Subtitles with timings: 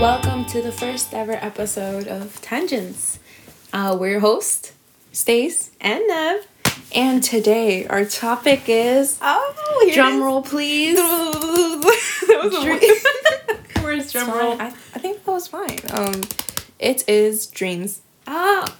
[0.00, 3.18] welcome to the first ever episode of Tangents.
[3.72, 4.72] Uh, we're your host,
[5.12, 6.46] Stace and Nev,
[6.94, 10.96] and today our topic is Oh, drum roll, please.
[10.96, 14.60] that was Dream- Where's drum roll?
[14.60, 15.78] I, I think that was fine.
[15.90, 16.22] Um,
[16.78, 18.00] it is dreams.
[18.26, 18.74] ah,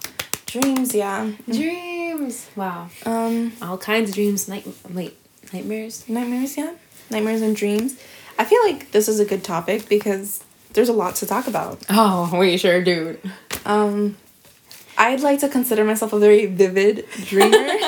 [0.47, 1.33] Dreams, yeah.
[1.51, 2.49] dreams.
[2.57, 4.49] Wow, Um, all kinds of dreams.
[4.49, 5.17] Night, wait,
[5.53, 6.09] nightmares.
[6.09, 6.75] nightmares, yeah.
[7.11, 8.01] Nightmares and dreams.
[8.39, 10.43] I feel like this is a good topic because
[10.77, 11.83] there's a lot to talk about.
[11.91, 13.19] Oh, we sure, do.
[13.65, 14.17] Um,
[14.97, 17.69] I'd like to consider myself a very vivid dreamer.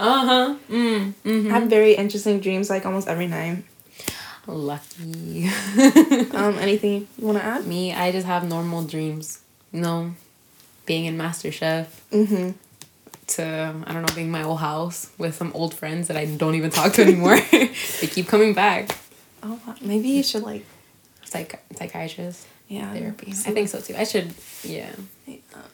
[0.00, 0.56] Uh huh.
[0.70, 1.50] Mm.
[1.50, 3.64] I have very interesting dreams like almost every night.
[4.46, 5.50] Lucky.
[6.32, 7.66] Um, anything you want to add?
[7.66, 9.40] Me, I just have normal dreams.
[9.72, 10.14] You know,
[10.86, 11.86] being in MasterChef.
[12.12, 12.50] Mm-hmm.
[13.34, 13.44] to
[13.86, 16.70] I don't know being my old house with some old friends that I don't even
[16.70, 17.38] talk to anymore.
[17.50, 18.96] they keep coming back.
[19.42, 20.64] Oh, maybe you should like,
[21.30, 22.92] Psych psychiatrist yeah.
[22.92, 23.32] therapy.
[23.32, 23.94] see I think so too.
[23.96, 24.90] I should yeah.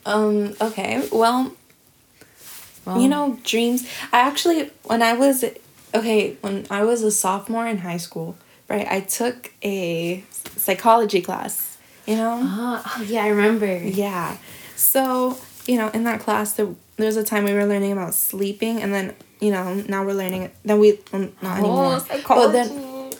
[0.05, 1.07] Um, okay.
[1.11, 1.51] Well,
[2.85, 3.85] Well, you know, dreams.
[4.13, 5.43] I actually, when I was,
[5.93, 8.37] okay, when I was a sophomore in high school,
[8.69, 10.23] right, I took a
[10.55, 12.39] psychology class, you know?
[12.41, 13.77] Ah, oh yeah, I remember.
[13.77, 14.37] Yeah.
[14.77, 18.13] So, you know, in that class, there, there was a time we were learning about
[18.13, 21.99] sleeping, and then, you know, now we're learning, then we, well, not anymore.
[22.27, 22.69] But then,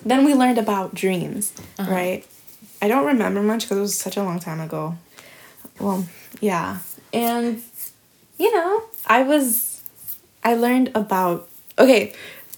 [0.10, 1.92] then we learned about dreams, Uh-huh.
[1.92, 2.26] right?
[2.82, 4.96] I don't remember much because it was such a long time ago.
[5.80, 6.06] Well,
[6.42, 6.80] yeah.
[7.14, 7.62] And,
[8.38, 9.82] you know, I was,
[10.44, 11.48] I learned about,
[11.80, 12.14] okay,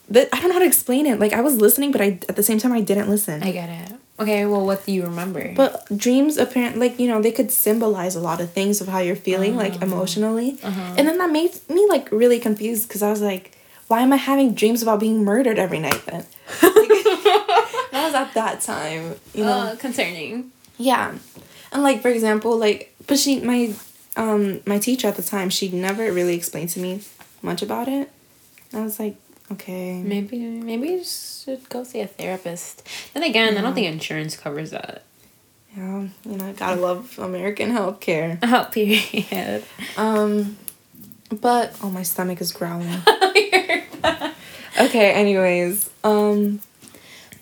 [0.09, 1.19] the, I don't know how to explain it.
[1.19, 3.43] Like, I was listening, but I, at the same time, I didn't listen.
[3.43, 3.95] I get it.
[4.19, 5.53] Okay, well, what do you remember?
[5.55, 8.99] but dreams, apparently, like, you know, they could symbolize a lot of things of how
[8.99, 10.57] you're feeling, like, emotionally.
[10.61, 10.95] Uh-huh.
[10.97, 13.55] And then that made me, like, really confused because I was like,
[13.87, 16.25] why am I having dreams about being murdered every night then?
[17.99, 19.51] that was at that time, you know?
[19.51, 20.51] uh, concerning.
[20.77, 21.15] Yeah.
[21.71, 23.73] And like for example, like but she my
[24.15, 27.01] um my teacher at the time, she never really explained to me
[27.41, 28.11] much about it.
[28.73, 29.15] I was like,
[29.51, 30.01] okay.
[30.01, 32.87] Maybe maybe you should go see a therapist.
[33.13, 35.03] Then again, I don't think insurance covers that.
[35.75, 38.39] Yeah, you know, gotta love American healthcare.
[38.43, 39.63] Oh, period.
[39.97, 40.57] Um
[41.29, 42.89] but oh my stomach is growling.
[44.81, 45.89] okay, anyways.
[46.03, 46.61] Um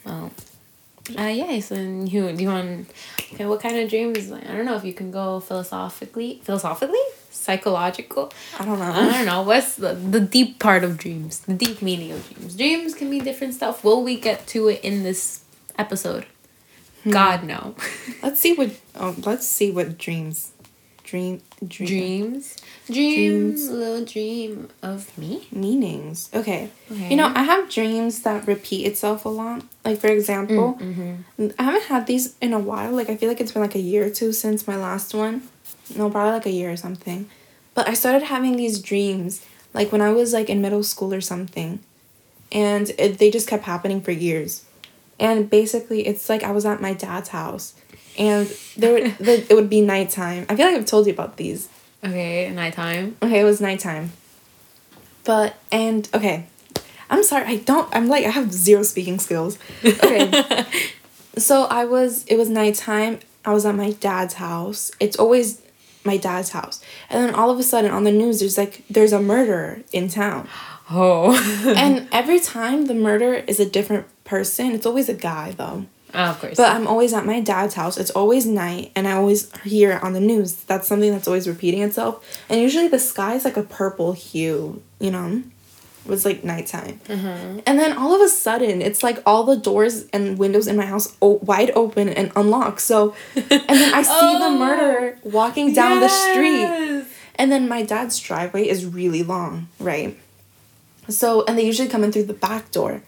[0.06, 0.32] Well,
[1.16, 1.62] uh.
[1.62, 2.90] So, then you do you want?
[3.34, 4.30] Okay, what kind of dreams?
[4.30, 8.32] Like, I don't know if you can go philosophically, philosophically, psychological.
[8.60, 8.86] I don't know.
[8.86, 9.42] I don't know.
[9.44, 11.40] What's the the deep part of dreams?
[11.40, 12.56] The deep meaning of dreams.
[12.56, 13.84] Dreams can be different stuff.
[13.84, 15.44] Will we get to it in this
[15.78, 16.26] episode?
[17.10, 17.76] God no.
[18.22, 20.52] Let's see what oh, let's see what dreams
[21.08, 22.56] dream dream dreams.
[22.86, 23.66] Dreams.
[23.66, 23.70] Dreams.
[23.70, 25.48] Little dream of me.
[25.52, 26.30] meanings.
[26.34, 26.70] Okay.
[26.92, 27.10] Okay.
[27.10, 29.64] You know, I have dreams that repeat itself a lot.
[29.84, 31.48] Like for example, Mm-hmm.
[31.58, 32.92] I haven't had these in a while.
[32.92, 35.36] Like I feel like it's been like a year or two since my last one.
[35.96, 37.30] No, probably like a year or something.
[37.74, 41.22] But I started having these dreams like when I was like in middle school or
[41.22, 41.80] something.
[42.52, 44.64] And it, they just kept happening for years.
[45.20, 47.74] And basically it's like I was at my dad's house
[48.18, 50.46] and there would, the, it would be nighttime.
[50.50, 51.70] I feel like I've told you about these.
[52.04, 53.18] Okay, nighttime.
[53.22, 54.12] Okay, it was nighttime.
[55.24, 56.46] But and okay.
[57.10, 59.58] I'm sorry, I don't I'm like I have zero speaking skills.
[59.84, 60.66] Okay.
[61.38, 63.20] so I was it was nighttime.
[63.46, 64.92] I was at my dad's house.
[65.00, 65.62] It's always
[66.04, 66.82] my dad's house.
[67.10, 70.08] And then all of a sudden on the news there's like there's a murder in
[70.08, 70.48] town.
[70.90, 71.36] Oh.
[71.76, 74.72] and every time the murder is a different person.
[74.72, 75.86] It's always a guy though.
[76.14, 76.58] Oh, of course.
[76.58, 77.98] But I'm always at my dad's house.
[77.98, 80.54] It's always night, and I always hear it on the news.
[80.64, 82.26] That's something that's always repeating itself.
[82.50, 85.44] And usually the sky is like a purple hue, you know?
[86.06, 87.02] It was like nighttime.
[87.08, 87.60] Mm-hmm.
[87.66, 90.86] And then all of a sudden, it's like all the doors and windows in my
[90.86, 92.80] house o- wide open and unlocked.
[92.80, 94.58] So, and then I see the Oh.
[94.58, 97.06] murderer walking down the street.
[97.36, 100.18] And then my dad's driveway is really long, right?
[101.10, 103.02] So, and they usually come in through the back door.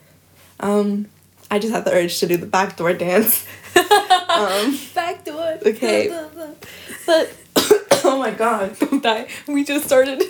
[0.60, 1.08] Um,
[1.52, 3.48] I just had the urge to do the back door dance.
[3.76, 5.58] um, Back door.
[5.66, 6.10] Okay.
[7.06, 7.36] but
[8.04, 8.78] oh my god.
[8.80, 9.28] Don't die.
[9.48, 10.24] We just started.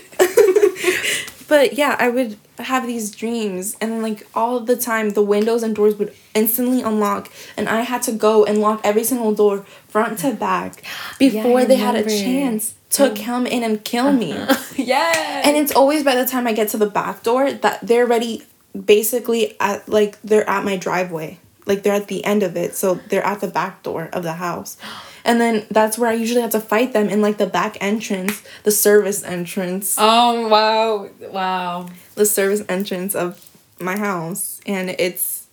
[1.49, 5.75] But yeah, I would have these dreams and like all the time the windows and
[5.75, 10.19] doors would instantly unlock and I had to go and lock every single door front
[10.19, 10.83] to back
[11.17, 14.33] before I they had a chance to come in and kill me.
[14.75, 15.41] yeah.
[15.43, 18.43] And it's always by the time I get to the back door that they're ready
[18.73, 21.39] basically at like they're at my driveway.
[21.65, 22.75] Like they're at the end of it.
[22.75, 24.77] So they're at the back door of the house.
[25.25, 28.41] And then that's where I usually have to fight them in like the back entrance,
[28.63, 31.89] the service entrance, oh wow, wow.
[32.15, 33.45] the service entrance of
[33.81, 34.61] my house.
[34.65, 35.47] And it's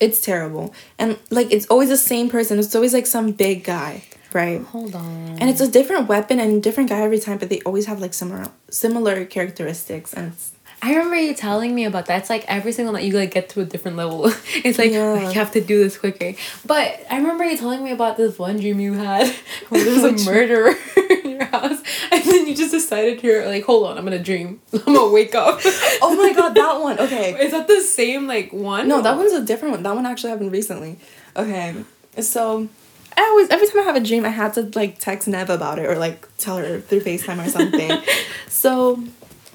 [0.00, 0.74] it's terrible.
[0.98, 2.58] And like it's always the same person.
[2.58, 4.02] It's always like some big guy.
[4.32, 4.62] Right.
[4.62, 5.36] Hold on.
[5.38, 8.14] And it's a different weapon and different guy every time, but they always have like
[8.14, 10.51] similar similar characteristics and it's
[10.84, 12.18] I remember you telling me about that.
[12.22, 14.26] It's like every single night you like get to a different level.
[14.64, 15.28] It's like Yeah.
[15.28, 16.34] you have to do this quicker.
[16.66, 19.28] But I remember you telling me about this one dream you had
[19.68, 20.74] where there was a murderer
[21.24, 21.80] in your house,
[22.10, 24.60] and then you just decided you're like, hold on, I'm gonna dream.
[24.72, 25.60] I'm gonna wake up.
[26.02, 26.98] Oh my god, that one.
[26.98, 27.36] Okay.
[27.44, 28.88] Is that the same like one?
[28.88, 29.82] No, that one's a different one.
[29.84, 30.98] That one actually happened recently.
[31.36, 31.76] Okay.
[32.18, 32.68] So
[33.16, 35.78] I always every time I have a dream I had to like text Nev about
[35.78, 38.02] it or like tell her through FaceTime or something.
[38.48, 39.02] so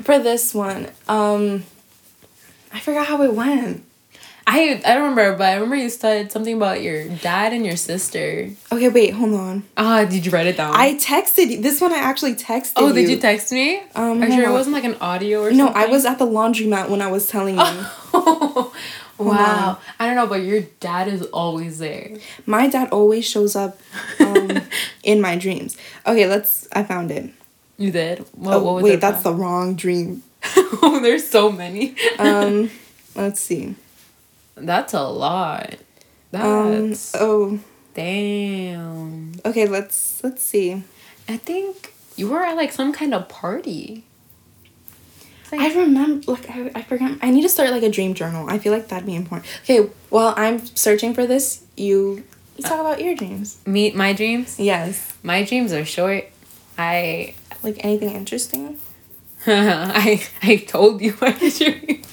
[0.02, 1.64] for this one, um
[2.72, 3.84] I forgot how it went.
[4.50, 7.76] I I don't remember, but I remember you said something about your dad and your
[7.76, 8.50] sister.
[8.72, 9.64] Okay, wait, hold on.
[9.76, 10.74] Ah, did you write it down?
[10.74, 11.62] I texted you.
[11.62, 13.82] This one I actually texted oh, did you text me?
[13.94, 15.58] Um, Are you sure it wasn't like an audio or something?
[15.58, 15.84] No, something?
[15.84, 17.62] I was at the laundromat when I was telling you.
[18.14, 18.72] wow.
[19.18, 19.78] on.
[20.00, 22.16] I don't know, but your dad is always there.
[22.46, 23.78] My dad always shows up
[24.22, 24.62] um,
[25.04, 25.76] in my dreams.
[26.06, 26.70] Okay, let's.
[26.72, 27.32] I found it.
[27.78, 28.20] You did?
[28.34, 30.24] What, Oh, what was wait, that's the wrong dream.
[30.82, 31.96] oh, there's so many.
[32.20, 32.72] Um,
[33.16, 33.76] let's see.
[34.56, 35.76] that's a lot.
[36.34, 37.60] Um, oh,
[37.94, 39.34] damn.
[39.46, 39.68] okay.
[39.68, 40.84] Let's let's see.
[41.30, 44.04] I think you were at like some kind of party.
[45.52, 46.32] Like- I remember.
[46.32, 47.18] Like I, I forgot.
[47.22, 48.50] I need to start like a dream journal.
[48.50, 49.48] I feel like that'd be important.
[49.64, 52.24] Okay, while I'm searching for this, you
[52.58, 53.60] you talk about your dreams.
[53.66, 54.60] meet my dreams.
[54.60, 55.14] Yes.
[55.24, 56.26] My dreams are short.
[56.78, 58.80] I Like anything interesting?
[59.48, 62.06] I I told you my dreams.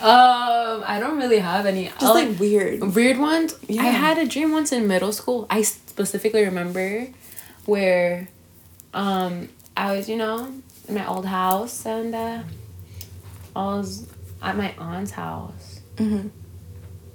[0.00, 1.86] Um, I don't really have any.
[1.86, 2.82] Just I'll- like weird.
[2.94, 3.56] weird ones.
[3.68, 3.82] Yeah.
[3.82, 5.46] I had a dream once in middle school.
[5.50, 7.06] I specifically remember
[7.64, 8.28] where
[8.92, 10.52] um I was, you know,
[10.88, 12.42] in my old house and uh
[13.56, 14.06] I was
[14.42, 16.28] at my aunt's house Mm-hmm.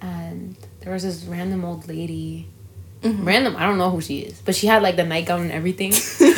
[0.01, 2.47] and there was this random old lady.
[3.03, 3.25] Mhm.
[3.25, 5.91] Random, I don't know who she is, but she had like the nightgown and everything.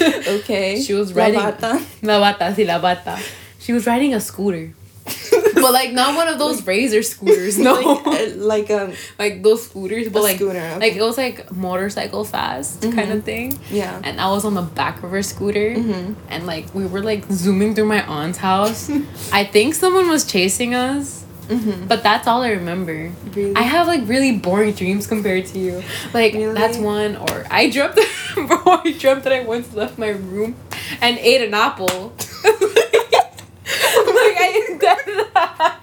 [0.40, 0.80] Okay.
[0.82, 1.82] She was La riding bata.
[2.02, 3.18] La bata, sí, la bata.
[3.58, 4.72] She was riding a scooter.
[5.54, 7.74] But like not one of those razor scooters, no.
[7.74, 10.78] like, uh, like um like those scooters, but like scooter, okay.
[10.78, 13.58] like it was like motorcycle fast kind of thing.
[13.70, 14.00] yeah.
[14.04, 16.14] And I was on the back of her scooter, Mhm.
[16.28, 18.88] and like we were like zooming through my aunt's house.
[19.32, 21.17] I think someone was chasing us,
[21.48, 21.86] Mm-hmm.
[21.86, 23.10] but that's all I remember.
[23.34, 23.56] Really?
[23.56, 25.82] I have like really boring dreams compared to you.
[26.12, 27.16] Like that's one.
[27.16, 27.94] Or I dreamt,
[28.34, 28.58] bro.
[28.66, 30.56] I dreamt that I once left my room
[31.00, 32.12] and ate an apple.
[32.44, 35.78] like I did that.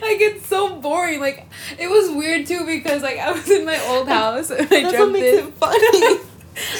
[0.00, 1.20] Like it's so boring.
[1.20, 1.46] Like
[1.78, 4.84] it was weird too because like I was in my old house and I That's
[4.84, 5.44] what dreamt makes it.
[5.44, 6.20] it funny.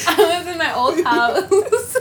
[0.06, 1.97] I was in my old house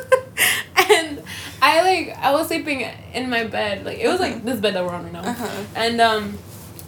[0.90, 1.24] and
[1.62, 3.86] I like I was sleeping in my bed.
[3.86, 5.22] Like it was like this bed that we're on right now.
[5.22, 5.64] Uh-huh.
[5.76, 6.38] And um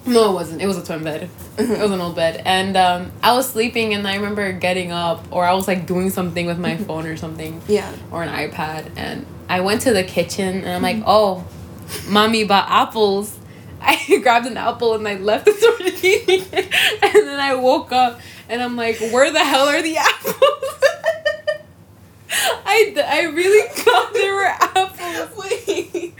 [0.05, 0.61] no it wasn't.
[0.61, 1.29] It was a twin bed.
[1.57, 2.41] It was an old bed.
[2.45, 6.09] And um I was sleeping and I remember getting up or I was like doing
[6.09, 7.93] something with my phone or something yeah.
[8.11, 11.45] or an iPad and I went to the kitchen and I'm like, "Oh,
[12.07, 13.37] mommy bought apples."
[13.81, 16.73] I grabbed an apple and I left and started eating it.
[17.03, 21.00] And then I woke up and I'm like, where the hell are the apples?
[22.33, 25.37] I, I really thought there were apples.
[25.37, 26.13] Wait,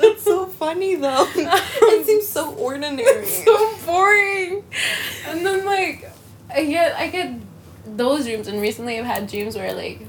[0.00, 1.26] that's so funny though.
[1.34, 3.02] it seems so ordinary.
[3.02, 4.64] It's so boring.
[5.26, 6.08] And then like
[6.54, 7.34] I get I get
[7.86, 10.00] those dreams and recently I've had dreams where like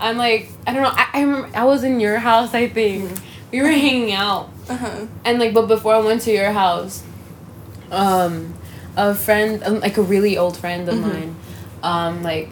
[0.00, 3.10] I'm like I don't know, I, I remember I was in your house I think.
[3.50, 4.50] We were hanging out.
[4.68, 5.06] Uh-huh.
[5.24, 7.02] And like, but before I went to your house,
[7.90, 8.52] um,
[8.94, 11.02] a friend, um, like a really old friend of Mhm.
[11.02, 11.36] mine,
[11.82, 12.50] um, like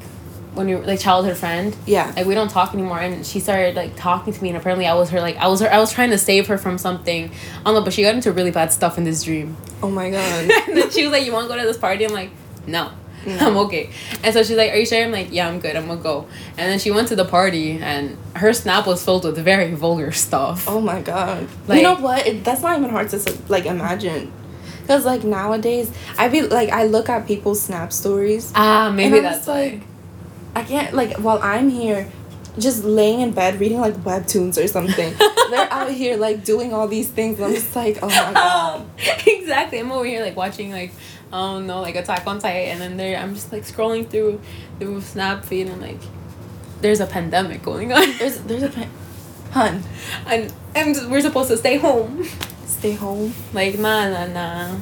[0.57, 2.13] when you like childhood friend, Yeah.
[2.17, 4.95] like we don't talk anymore, and she started like talking to me, and apparently I
[4.95, 7.65] was her like I was her I was trying to save her from something, I
[7.65, 10.51] don't know, but she got into really bad stuff in this dream, Oh my god.
[10.69, 12.31] and then she was like, "You want to go to this party?" I'm like,
[12.67, 12.91] "No."
[13.27, 13.37] No.
[13.49, 13.91] I'm okay.
[14.23, 15.03] And so she's like, Are you sure?
[15.03, 15.75] I'm like, Yeah, I'm good.
[15.75, 16.29] I'm gonna go.
[16.57, 20.13] And then she went to the party, and her snap was filled with very vulgar
[20.13, 20.69] stuff.
[20.69, 21.49] Oh my god.
[21.67, 22.25] Like- you know what?
[22.25, 24.33] It, that's not even hard to like imagine.
[24.87, 28.53] Cause like nowadays, I be like I look at people's snap stories.
[28.55, 29.81] Ah, maybe that's just like,
[30.57, 32.11] I can't like while I'm here,
[32.59, 35.15] just laying in bed reading like webtoons or something.
[35.51, 37.37] They're out here like doing all these things.
[37.39, 38.87] And I'm just like, oh my god.
[39.27, 39.79] exactly.
[39.79, 40.93] I'm over here like watching like
[41.33, 44.41] I don't know like Attack on Titan, and then there I'm just like scrolling through
[44.79, 46.01] through Snap feed and like
[46.81, 48.89] there's a pandemic going on, There's there's a pa-
[49.53, 49.83] hun.
[50.27, 52.25] and and we're supposed to stay home.
[52.67, 53.35] Stay home.
[53.53, 54.77] Like nah nah nah.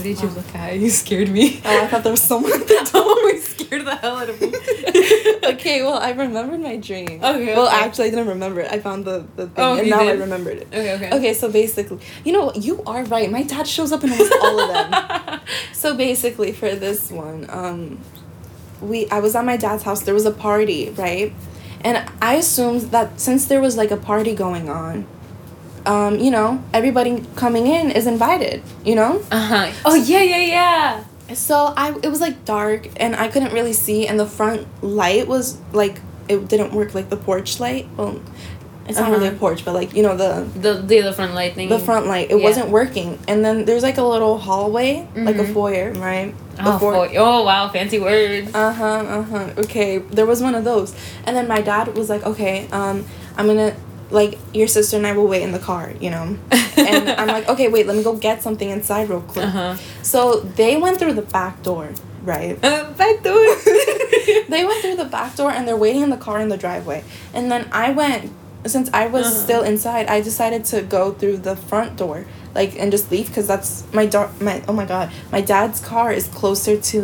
[0.00, 0.78] What did you look at?
[0.78, 1.60] You scared me.
[1.62, 3.30] Oh, I thought there was someone at the door.
[3.30, 4.48] you scared the hell out of me.
[5.54, 7.22] okay, well, I remembered my dream.
[7.22, 7.76] Okay, Well, okay.
[7.84, 8.72] actually, I didn't remember it.
[8.72, 10.68] I found the, the thing, Oh, and now I remembered it.
[10.72, 11.10] Okay okay.
[11.16, 13.30] Okay, so basically, you know, you are right.
[13.30, 15.40] My dad shows up in almost all of them.
[15.74, 17.98] So basically, for this one, um,
[18.80, 20.02] we I was at my dad's house.
[20.02, 21.32] There was a party, right?
[21.82, 25.06] And I assumed that since there was like a party going on,
[25.86, 29.22] um, you know, everybody coming in is invited, you know?
[29.30, 29.72] Uh huh.
[29.84, 31.04] Oh yeah, yeah, yeah.
[31.34, 35.28] So I it was like dark and I couldn't really see and the front light
[35.28, 37.86] was like it didn't work like the porch light.
[37.96, 38.20] Well,
[38.88, 39.38] it's not really a Uh-huh.
[39.38, 41.68] porch, but like, you know, the The the, the front light thing.
[41.68, 42.30] the front light.
[42.30, 42.44] It Yeah.
[42.48, 43.18] wasn't working.
[43.28, 45.54] And then there's like a little hallway, like a Mhm.
[45.54, 46.34] foyer, right?
[46.62, 47.14] Oh, boy.
[47.16, 48.50] oh wow, fancy words.
[48.52, 48.84] Uh huh.
[49.16, 49.46] Uh huh.
[49.58, 49.98] Okay.
[49.98, 50.94] There was one of those,
[51.24, 53.04] and then my dad was like, "Okay, um,
[53.38, 53.72] I'm gonna
[54.10, 56.36] like your sister and I will wait in the car, you know."
[56.76, 59.76] and I'm like, "Okay, wait, let me go get something inside real quick." Uh huh.
[60.02, 61.90] So they went through the back door,
[62.24, 62.58] right?
[62.64, 63.34] Uh, back door.
[64.48, 67.04] they went through the back door and they're waiting in the car in the driveway.
[67.32, 68.32] And then I went
[68.66, 69.34] since I was Uh-huh.
[69.44, 73.46] still inside, I decided to go through the front door, like and just leave because
[73.46, 77.00] that's my dar- my oh my god, my dad's car is closer to,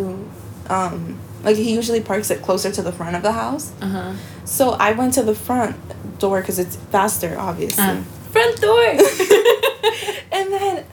[0.69, 3.73] um, like he usually parks it closer to the front of the house.
[3.81, 4.13] Uh huh.
[4.45, 5.77] So I went to the front
[6.19, 7.83] door because it's faster, obviously.
[7.85, 8.83] Uh, front door.
[10.33, 10.85] and then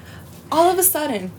[0.52, 1.32] all of a sudden,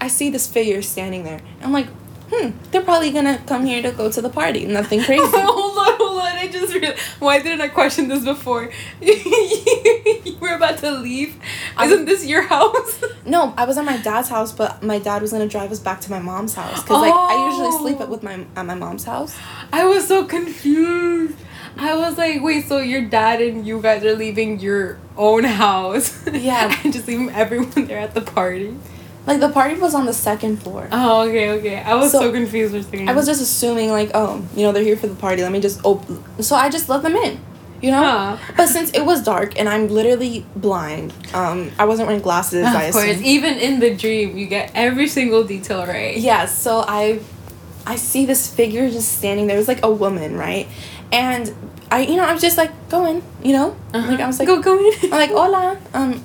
[0.00, 1.40] I see this figure standing there.
[1.62, 1.86] I'm like,
[2.30, 4.66] hmm, they're probably gonna come here to go to the party.
[4.66, 5.22] Nothing crazy.
[5.24, 6.26] hold on, hold on.
[6.38, 7.00] I just realized.
[7.18, 8.70] Why didn't I question this before?
[9.00, 11.36] you were about to leave.
[11.76, 13.02] I'm- Isn't this your house?
[13.26, 16.00] no, I was at my dad's house, but my dad was gonna drive us back
[16.02, 18.04] to my mom's house because like I usually sleep Oh.
[18.04, 19.36] at with my at my mom's house.
[19.72, 21.36] I was so confused.
[21.76, 26.14] I was like, wait, so your dad and you guys are leaving your own house?
[26.32, 26.74] Yeah.
[26.84, 28.74] and just leaving everyone there at the party.
[29.26, 30.88] Like the party was on the second floor.
[30.90, 31.76] Oh, okay, okay.
[31.82, 33.10] I was so, So, confused a second.
[33.10, 35.42] I was just assuming like, oh, you know, they're here for the party.
[35.42, 36.22] Let me just open.
[36.42, 37.38] So I just let them in,
[37.82, 38.02] you know.
[38.02, 38.52] Huh.
[38.56, 42.64] But since it was dark and I'm literally blind, um, I wasn't wearing glasses.
[42.64, 43.24] I Of course, assume.
[43.24, 46.16] even in the dream, you get every single detail right.
[46.16, 47.20] Yeah, so I
[47.86, 49.56] I see this figure just standing there.
[49.56, 50.68] It was like a woman, right?
[51.12, 51.54] And
[51.90, 53.76] I you know, I was just like, go in, you know?
[53.94, 54.10] Uh-huh.
[54.10, 54.92] Like I was like go, go in.
[55.04, 55.78] I'm like, hola.
[55.94, 56.24] Um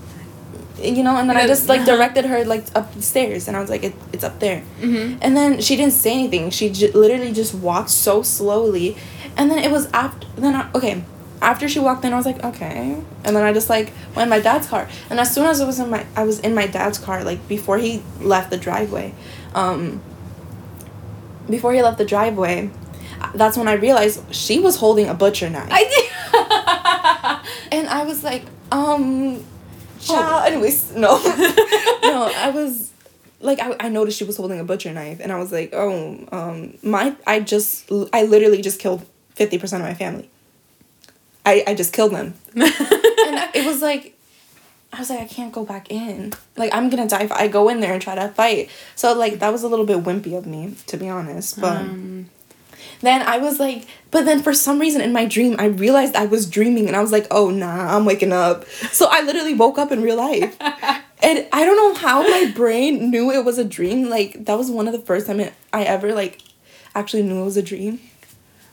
[0.81, 3.61] you know, and then I just like directed her like up the stairs and I
[3.61, 4.63] was like, it, it's up there.
[4.81, 5.19] Mm-hmm.
[5.21, 6.49] And then she didn't say anything.
[6.49, 8.97] She j- literally just walked so slowly.
[9.37, 11.03] And then it was after then I, okay,
[11.41, 12.97] after she walked in, I was like, okay.
[13.23, 14.89] And then I just like went in my dad's car.
[15.09, 17.47] And as soon as I was in my I was in my dad's car, like
[17.47, 19.13] before he left the driveway,
[19.53, 20.01] um
[21.49, 22.71] before he left the driveway,
[23.35, 25.69] that's when I realized she was holding a butcher knife.
[25.71, 27.71] I did.
[27.79, 29.43] and I was like, um
[30.01, 31.17] child anyways, no.
[32.03, 32.91] no, I was
[33.39, 36.25] like I, I noticed she was holding a butcher knife and I was like, oh,
[36.31, 40.29] um my I just I literally just killed 50% of my family.
[41.45, 42.33] I I just killed them.
[42.55, 44.17] and it was like
[44.91, 46.33] I was like I can't go back in.
[46.55, 48.69] Like I'm to die if I go in there and try to fight.
[48.95, 52.29] So like that was a little bit wimpy of me to be honest, but Um,
[53.03, 56.25] then I was like, but then for some reason in my dream, I realized I
[56.25, 58.65] was dreaming and I was like, oh nah, I'm waking up.
[58.91, 60.55] So I literally woke up in real life.
[60.61, 64.09] and I don't know how my brain knew it was a dream.
[64.09, 66.41] Like, that was one of the first time it, I ever, like,
[66.95, 67.99] actually knew it was a dream.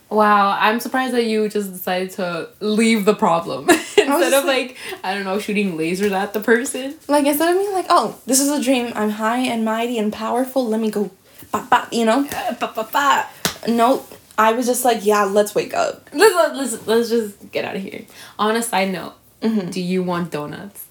[0.09, 4.77] wow, I'm surprised that you just decided to leave the problem instead of like- like
[5.05, 6.95] I don't know shooting lasers at the person.
[7.09, 10.13] Like, instead of being like, oh, this is a dream, I'm high and mighty and
[10.13, 11.11] powerful, let me go,
[11.53, 12.27] bop, bop, you know?
[12.33, 13.27] Uh, ba, ba, ba.
[13.69, 14.05] No,
[14.41, 16.09] I was just like, yeah, let's wake up.
[16.15, 18.03] Let's, let- let's let's just get out of here.
[18.39, 19.71] On a side note, Mhm.
[19.71, 20.87] do you want donuts?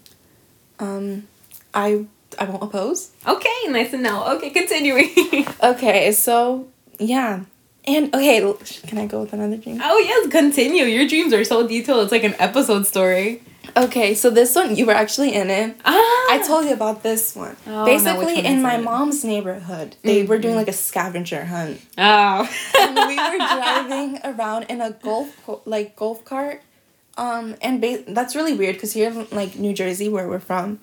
[0.80, 1.28] Um,
[1.74, 2.06] I,
[2.38, 3.10] I won't oppose.
[3.28, 4.18] Okay, nice to know.
[4.36, 5.10] Okay, continuing.
[5.64, 6.68] Okay, so,
[7.00, 7.42] yeah.
[7.86, 8.54] And, okay,
[8.88, 9.80] can I go with another dream?
[9.84, 10.84] oh yes, continue.
[10.86, 12.04] Your dreams are so detailed.
[12.04, 13.42] It's like an episode story.
[13.78, 15.76] Okay, so this one you were actually in it.
[15.86, 15.92] Ah,
[16.32, 17.56] I told you about this one.
[17.68, 18.84] Oh, Basically, one in my it?
[18.84, 20.58] mom's neighborhood, they were doing Mhm.
[20.58, 22.50] like a scavenger hunt, Oh.
[22.80, 25.30] and we were driving around in a golf
[25.66, 26.62] like golf cart.
[27.18, 30.80] Um, and ba- that's really weird because here, in, like New Jersey, where we're from,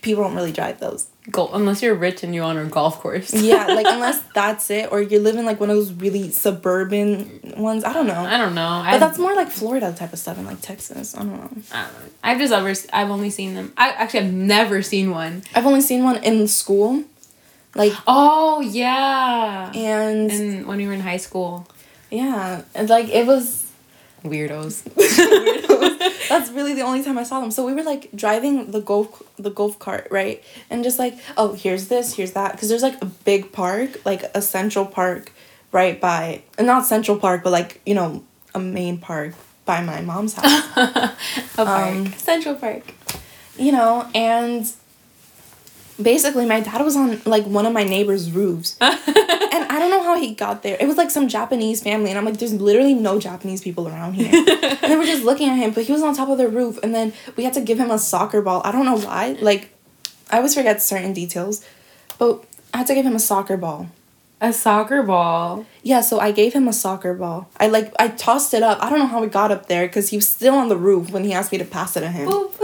[0.00, 1.08] people don't really drive those.
[1.30, 3.34] Go unless you're rich and you own a golf course.
[3.34, 7.84] Yeah, like unless that's it, or you're living like one of those really suburban ones.
[7.84, 8.20] I don't know.
[8.20, 8.82] I don't know.
[8.84, 11.14] But I, that's more like Florida type of stuff, and like Texas.
[11.14, 11.50] I don't know.
[11.72, 12.08] I don't know.
[12.22, 12.74] I've just ever.
[12.92, 13.72] I've only seen them.
[13.76, 15.42] I actually I've never seen one.
[15.54, 17.02] I've only seen one in school,
[17.74, 19.72] like Oh yeah.
[19.74, 21.66] and And when we were in high school,
[22.10, 23.65] yeah, and like it was
[24.30, 24.82] weirdos.
[26.28, 27.50] That's really the only time I saw them.
[27.50, 30.42] So we were like driving the golf the golf cart, right?
[30.70, 34.24] And just like, oh, here's this, here's that, because there's like a big park, like
[34.34, 35.32] a central park,
[35.72, 40.34] right by, not Central Park, but like you know a main park by my mom's
[40.34, 40.46] house.
[40.76, 41.14] a
[41.56, 41.96] park.
[41.96, 42.82] Um, Central Park.
[43.58, 44.70] you know, and
[46.00, 50.02] basically my dad was on like one of my neighbor's roofs, and I don't know
[50.02, 50.76] how he got there.
[50.80, 54.14] It was like some Japanese family, and I'm like, there's literally no Japanese people around
[54.14, 54.30] here.
[54.32, 56.78] and they were just looking at him, but he was on top of the roof,
[56.82, 58.62] and then we had to give him a soccer ball.
[58.64, 59.36] I don't know why.
[59.40, 59.70] Like,
[60.30, 61.64] I always forget certain details,
[62.18, 63.88] but I had to give him a soccer ball.
[64.38, 65.64] A soccer ball.
[65.82, 67.48] Yeah, so I gave him a soccer ball.
[67.58, 68.78] I like I tossed it up.
[68.82, 71.10] I don't know how it got up there because he was still on the roof
[71.10, 72.28] when he asked me to pass it to him.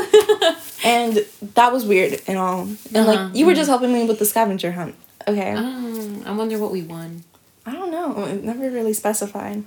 [0.84, 1.24] And
[1.54, 2.62] that was weird and all.
[2.62, 3.12] And Uh-huh.
[3.12, 4.94] like you were just helping me with the scavenger hunt.
[5.28, 5.52] Okay.
[5.52, 7.22] Um, I wonder what we won.
[7.64, 8.24] I don't know.
[8.24, 9.62] It never really specified.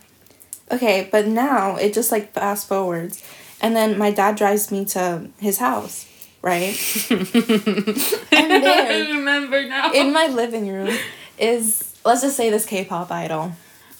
[0.72, 3.24] Okay, but now it just like fast forwards.
[3.62, 6.06] And then my dad drives me to his house,
[6.42, 6.76] right?
[7.10, 9.94] and there- I remember now.
[9.94, 10.92] In my living room
[11.38, 13.54] is let's just say this K-pop idol.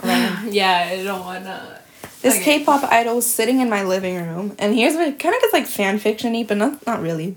[0.04, 0.40] Right?
[0.50, 1.80] yeah, I don't wanna.
[2.26, 2.58] This Okay.
[2.60, 6.00] K-pop idol sitting in my living room, and here's what kind of gets like fan
[6.00, 7.36] fictiony, but not not really.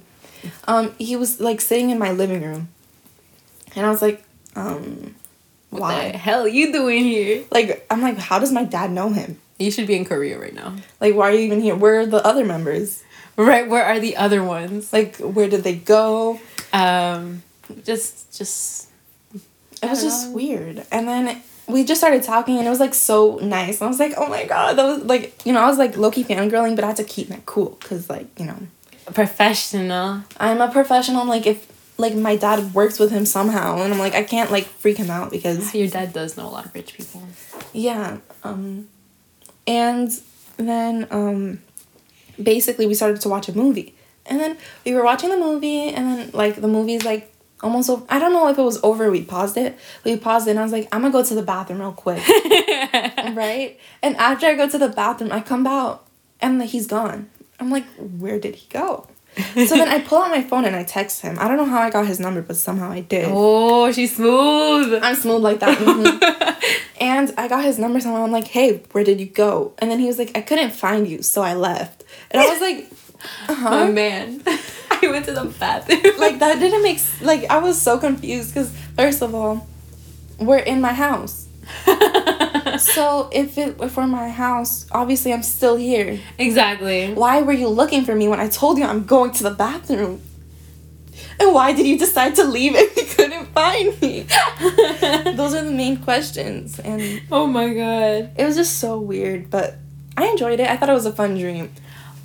[0.67, 2.69] Um, he was like sitting in my living room,
[3.77, 4.25] and I was like,
[4.57, 5.15] um,
[5.69, 6.13] What why?
[6.13, 7.45] the hell you doing here?
[7.51, 9.37] Like I'm like, how does my dad know him?
[9.59, 10.77] You should be in Korea right now.
[11.03, 11.77] Like, why are you even here?
[11.77, 13.03] Where are the other members?
[13.37, 14.91] Right, where are the other ones?
[14.93, 16.41] Like, where did they go?
[16.73, 17.43] Um,
[17.85, 18.89] just, just.
[19.35, 19.43] It
[19.91, 20.35] was don't just know.
[20.35, 20.87] weird.
[20.91, 23.81] And then we just started talking, and it was like so nice.
[23.81, 25.97] And I was like, oh my god, that was like, you know, I was like
[25.97, 28.57] low key fangirling, but I had to keep that cool because, like, you know,
[29.15, 30.23] Professional.
[30.39, 31.25] I'm a professional.
[31.27, 31.67] Like, if
[31.99, 35.11] like my dad works with him somehow, and I'm like, I can't like freak him
[35.11, 37.23] out because Your dad does know a lot of rich people.
[37.73, 38.19] yeah.
[38.45, 38.89] Um,
[39.67, 40.11] and
[40.57, 41.61] then um,
[42.43, 43.95] basically we started to watch a movie,
[44.27, 47.33] and then we were watching the movie, and then like the movie's like
[47.63, 48.05] almost over.
[48.09, 49.11] I don't know if it was over.
[49.11, 49.79] We paused it.
[50.05, 52.23] We paused it, and I was like, I'm gonna go to the bathroom real quick,
[53.35, 53.79] right?
[54.03, 56.07] And after I go to the bathroom, I come out,
[56.41, 57.29] and he's gone.
[57.61, 59.07] I'm like, where did he go?
[59.55, 61.39] so then I pull out my phone and I text him.
[61.39, 63.27] I don't know how I got his number, but somehow I did.
[63.29, 64.99] oh, she's smooth.
[65.03, 65.79] I'm smooth like that.
[65.79, 66.83] mhm.
[67.01, 68.25] and I got his number somehow.
[68.25, 69.75] I'm like, hey, where did you go?
[69.79, 72.05] And then he was like, I couldn't find you, so I left.
[72.33, 72.91] And I was like,
[73.49, 74.43] uh Oh man,
[75.03, 76.19] I went to the bathroom.
[76.19, 79.67] like that didn't make like I was so confused because first of all,
[80.39, 81.47] we're in my house.
[82.79, 86.21] So if it if we're in my house, obviously I'm still here.
[86.39, 87.13] exactly.
[87.13, 90.23] Why were you looking for me when I told you I'm going to the bathroom?
[91.41, 94.23] And why did you decide to leave if you couldn't find me?
[95.37, 96.79] Those are the main questions.
[96.79, 98.31] And oh my god.
[98.37, 99.77] it was just so weird, but
[100.17, 100.69] I enjoyed it.
[100.69, 101.71] I thought it was a fun dream.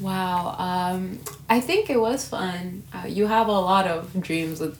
[0.03, 0.55] Wow.
[0.59, 2.83] Um, I think it was fun.
[2.93, 4.75] Uh, you have a lot of dreams with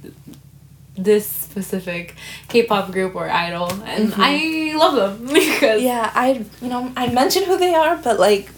[0.95, 2.15] this specific
[2.49, 4.19] K-pop group or idol, and Mhm.
[4.19, 8.49] I love them because Yeah, I you know I mentioned who they are, but like,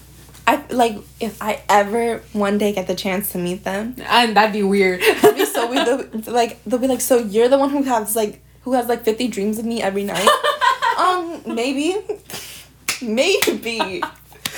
[0.46, 4.52] I like if I ever one day get the chance to meet them, and that'd
[4.52, 5.00] be weird.
[5.22, 5.86] that'd be so weird.
[5.86, 9.02] They'll, like they'll be like, so you're the one who has like who has like
[9.04, 10.28] fifty dreams of me every night.
[10.98, 11.96] um, maybe,
[13.00, 14.02] maybe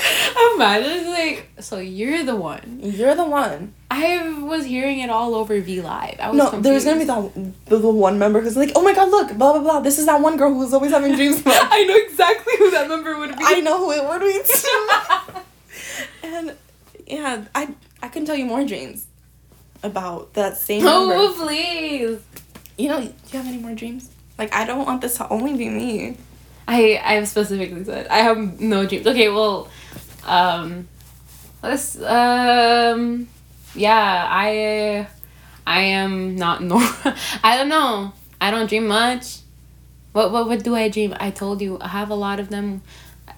[0.57, 2.81] Imagine like, so you're the one.
[2.83, 3.75] you're the one.
[3.91, 6.17] I was hearing it all over V Live.
[6.21, 8.93] I was No, there's gonna be that the, the one member who's like, oh my
[8.95, 9.81] god, look, blah blah blah.
[9.81, 11.43] This is that one girl who's always having dreams.
[11.47, 13.45] I know exactly who that member would be.
[13.45, 14.89] I know who it would be too.
[16.23, 16.57] and
[17.07, 19.07] yeah, I I can tell you more dreams
[19.83, 21.45] about that same Oh, member.
[21.45, 22.21] please.
[22.77, 24.11] You know, do you have any more dreams?
[24.39, 26.17] Like I don't want this to only be me.
[26.67, 29.07] I I have specifically said I have no dreams.
[29.07, 29.69] Okay, well,
[30.29, 30.89] um,
[31.63, 33.29] let's um,
[33.75, 35.07] yeah, I
[35.67, 37.15] I am not normal.
[37.43, 38.13] I don't know.
[38.41, 39.39] I don't dream much.
[40.13, 41.15] What what what do I dream?
[41.19, 42.83] I told you I have a lot of them.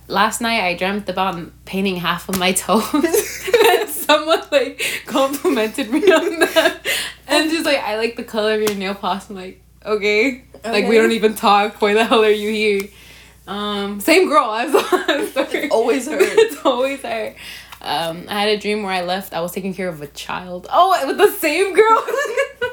[0.08, 2.84] Last night I dreamt about painting half of my toes.
[2.92, 6.86] and someone like complimented me on that,
[7.28, 9.24] and just like I like the color of your nail polish.
[9.30, 10.44] I'm like okay.
[10.64, 11.80] Like we don't even talk.
[11.80, 12.88] Why the hell are you here?
[13.50, 14.46] Um, same girl.
[14.70, 14.86] Sorry.
[15.24, 16.18] It's always her.
[16.20, 17.34] it's always her.
[17.82, 19.32] Um, I had a dream where I left.
[19.32, 20.66] I was taking care of a child.
[20.70, 22.04] Oh, with the same girl.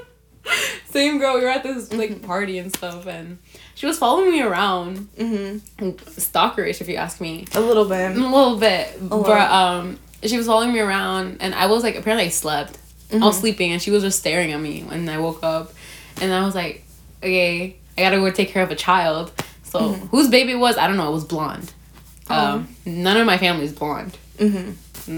[0.90, 1.36] same girl.
[1.36, 3.40] We were at this like party and stuff, and
[3.76, 5.90] she was following me around, Mm-hmm.
[6.20, 7.46] stalkerish, if you ask me.
[7.54, 8.12] A little bit.
[8.12, 9.24] A little bit, little.
[9.24, 12.78] but um, she was following me around, and I was like, apparently I slept.
[13.12, 13.40] I was Mhm.
[13.42, 15.74] sleeping, and she was just staring at me when I woke up,
[16.22, 16.84] and I was like,
[17.24, 19.32] okay, I gotta go take care of a child.
[19.80, 20.10] So Mhm.
[20.10, 21.10] whose baby was, I don't know.
[21.10, 21.72] It was blonde.
[22.30, 24.18] Um, none of my family is blonde.
[24.38, 24.72] Mm-hmm.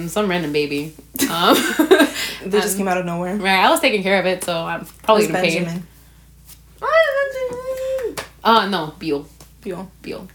[0.04, 0.94] Mm, Some random baby.
[1.30, 1.56] Um,
[2.46, 3.36] They just um, came out of nowhere.
[3.36, 5.56] Right, I was taking care of it, so I'm probably gonna pay.
[5.60, 5.88] Benjamin.
[8.44, 9.28] Uh, no, Beal.
[9.62, 9.92] Beal.
[10.02, 10.28] Beal.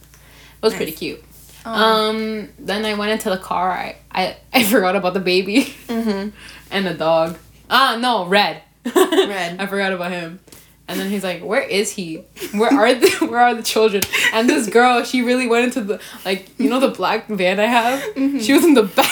[0.58, 0.76] It was Nice.
[0.78, 1.24] pretty cute.
[1.64, 3.70] Um, Um, then I went into the car.
[3.72, 6.28] I, I, I forgot about the baby mm-hmm.
[6.70, 7.38] and the dog.
[7.70, 8.60] Ah, no, Red.
[8.94, 9.58] Red.
[9.60, 10.38] I forgot about him.
[10.86, 12.16] And then he's like, "Where is he?
[12.52, 16.00] Where are the Where are the children?" And this girl, she really went into the
[16.24, 18.00] like you know the black van I have.
[18.14, 18.38] Mm-hmm.
[18.40, 19.08] She was in the back.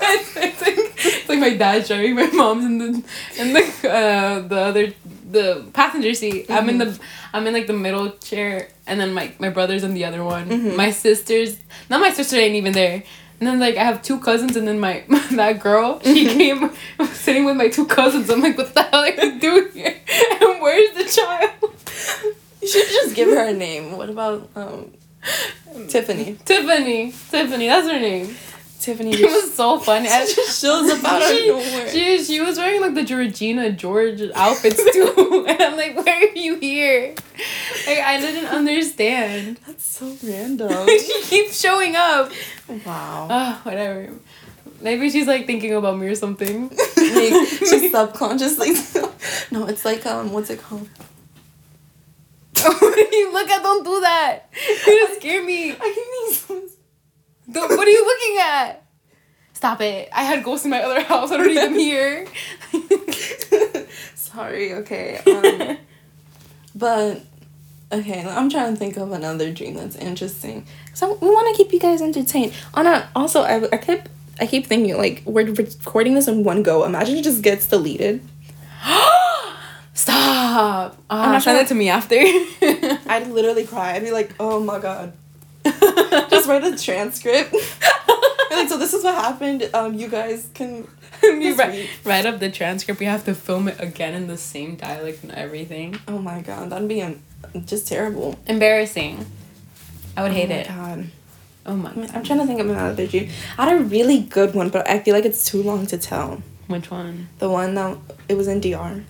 [0.00, 3.04] it's, it's like, it's like my dad's driving, my mom's in the
[3.38, 4.94] in the uh, the other
[5.30, 6.50] the passenger seat.
[6.50, 7.36] I'm in the mm-hmm.
[7.36, 10.48] I'm in like the middle chair, and then my my brother's in the other one.
[10.48, 10.76] Mm-hmm.
[10.76, 11.58] My sisters,
[11.90, 13.02] not my sister ain't even there.
[13.40, 16.70] And then like I have two cousins, and then my that girl she came
[17.12, 18.30] sitting with my two cousins.
[18.30, 19.96] I'm like, what the hell are you doing here?
[20.40, 21.74] And where's the child?
[22.60, 23.96] You should just give her a name.
[23.96, 24.92] What about um,
[25.88, 26.38] Tiffany?
[26.44, 27.12] Tiffany.
[27.30, 28.34] Tiffany, that's her name.
[28.84, 30.08] Tiffany It just, was so funny.
[30.10, 31.88] I just shows up out of she, nowhere.
[31.88, 35.46] she, she was wearing like the Georgina George outfits too.
[35.48, 37.14] and I'm like, where are you here?
[37.86, 39.58] Like, I didn't understand.
[39.66, 40.86] That's so random.
[40.88, 42.30] she keeps showing up.
[42.84, 43.28] wow.
[43.30, 44.12] Oh, whatever.
[44.82, 46.68] Maybe she's like thinking about me or something.
[46.68, 48.72] like, she's subconsciously.
[49.50, 50.88] no, it's like um, what's it called?
[52.64, 54.50] you look at, don't do that.
[54.86, 55.72] You just scare me.
[55.72, 56.03] I can use some.
[57.54, 58.82] Don't- what are you looking at?
[59.54, 60.08] Stop it.
[60.12, 61.30] I had ghosts in my other house.
[61.32, 62.26] I don't need them here.
[64.14, 64.74] Sorry.
[64.74, 65.18] Okay.
[65.26, 65.78] Um,
[66.74, 67.22] but
[67.92, 70.66] okay, I'm trying to think of another dream that's interesting.
[70.92, 72.52] So we want to keep you guys entertained.
[72.74, 74.00] On a also, I I keep
[74.40, 76.84] I keep thinking like we're recording this in one go.
[76.84, 78.20] Imagine it just gets deleted.
[79.94, 80.96] Stop.
[81.08, 82.16] Uh, not send sure- it to me after.
[82.16, 83.94] I'd literally cry.
[83.94, 85.12] I'd be like, oh my god.
[86.30, 87.54] Just write a transcript.
[88.50, 89.68] Like, so this is what happened.
[89.74, 90.86] Um, you guys can.
[91.24, 93.00] you write, write up the transcript.
[93.00, 95.98] We have to film it again in the same dialect and everything.
[96.06, 97.20] Oh my god, that'd be um,
[97.64, 98.38] just terrible.
[98.46, 99.26] Embarrassing.
[100.16, 100.68] I would hate oh my it.
[100.68, 101.10] God.
[101.66, 101.90] Oh my.
[102.14, 103.30] I'm trying to think of another dream.
[103.58, 106.40] I had a really good one, but I feel like it's too long to tell.
[106.68, 107.28] Which one?
[107.40, 107.98] The one that
[108.28, 109.02] it was in DR.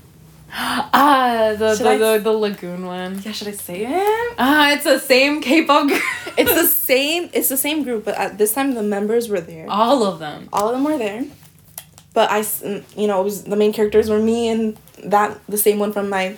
[0.94, 3.20] ah, the the, I- the the lagoon one.
[3.24, 4.34] Yeah, should I say it?
[4.38, 6.02] Ah, it's the same K-pop group.
[6.36, 7.30] It's the same.
[7.32, 9.66] It's the same group, but at this time the members were there.
[9.70, 10.48] all of them.
[10.52, 11.24] All of them were there.
[12.12, 12.44] But I,
[12.96, 16.08] you know, it was the main characters were me and that the same one from
[16.08, 16.36] my,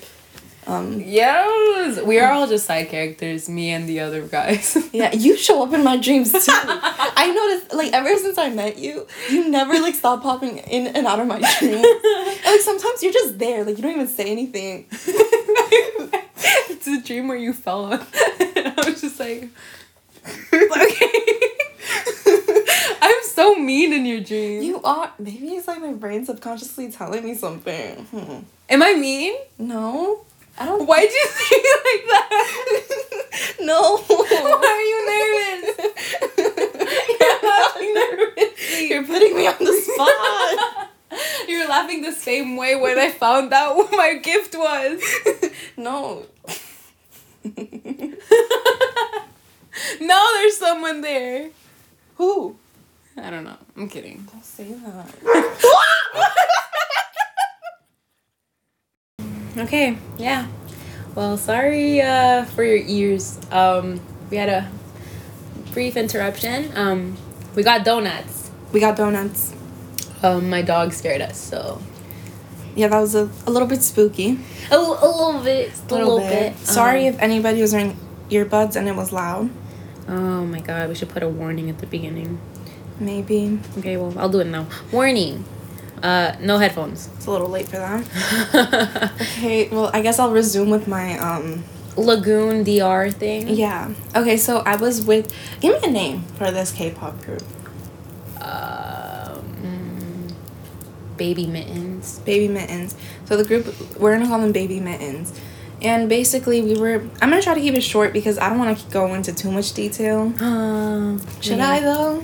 [0.66, 1.00] um.
[1.00, 3.48] Yes, we are all just side characters.
[3.48, 4.76] Me and the other guys.
[4.92, 6.38] Yeah, you show up in my dreams too.
[6.52, 11.07] I noticed, like, ever since I met you, you never like stop popping in and
[11.07, 11.85] out of my dreams.
[11.85, 14.87] And, like sometimes you're just there, like you don't even say anything.
[14.90, 18.07] it's a dream where you fell on.
[18.40, 19.48] and I was just like,
[20.52, 21.12] okay.
[23.02, 24.62] I'm so mean in your dream.
[24.62, 25.12] You are.
[25.18, 28.05] Maybe it's like my brain subconsciously telling me something.
[28.07, 28.38] Hmm.
[28.68, 29.37] Am I mean?
[29.59, 30.24] No,
[30.59, 30.87] I don't.
[30.87, 32.92] Why'd you say it like that?
[33.61, 33.97] No.
[33.97, 35.77] Why are you nervous?
[37.21, 38.88] You're laughing nervously.
[38.88, 40.90] You're putting me on the spot.
[41.49, 45.01] You're laughing the same way when I found out what my gift was.
[45.77, 46.27] no.
[50.01, 51.51] no, there's someone there.
[52.16, 52.57] Who?
[53.16, 53.57] I don't know.
[53.77, 54.27] I'm kidding.
[54.31, 56.62] Don't say that.
[59.57, 60.47] Okay, yeah.
[61.14, 63.38] Well, sorry uh, for your ears.
[63.51, 64.71] Um, we had a
[65.73, 66.71] brief interruption.
[66.77, 67.16] Um,
[67.55, 68.51] we got donuts.
[68.73, 69.55] We got donuts.
[70.23, 71.81] Um, my dog scared us, so
[72.75, 74.38] Yeah, that was a, a little bit spooky.
[74.71, 76.57] a, l- a little bit, a little, bit.
[76.59, 77.97] Sorry Um, if anybody was wearing
[78.31, 79.51] earbuds and it was loud.
[80.09, 82.40] oh my god, we should put a warning at the beginning.
[82.99, 84.66] Maybe Okay, well, I'll do it now.
[84.92, 85.45] Warning.
[86.02, 87.09] Uh, no headphones.
[87.16, 89.12] it's a little late for that.
[89.38, 91.64] Okay, well, I guess I'll resume with my um.
[91.96, 93.48] Lagoon DR thing.
[93.48, 93.90] Yeah.
[94.14, 95.32] Okay, so I was with.
[95.61, 97.42] Give me a name for this K-pop group.
[98.40, 100.28] Um,
[101.16, 102.18] baby mittens.
[102.20, 102.94] Baby Mittens.
[103.24, 103.66] So the group
[103.98, 105.32] we're gonna call them Baby Mittens,
[105.82, 107.00] and basically we were.
[107.22, 109.50] I'm gonna try to keep it short because I don't want to go into too
[109.50, 110.32] much detail.
[110.42, 112.22] Um, Should I though?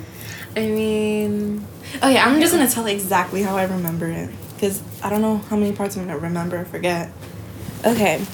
[0.56, 1.66] I mean,
[2.00, 5.38] Oh yeah, I'm just gonna tell exactly how I remember it because I don't know
[5.38, 7.11] how many parts I'm gonna remember or forget.
[7.85, 8.24] Okay.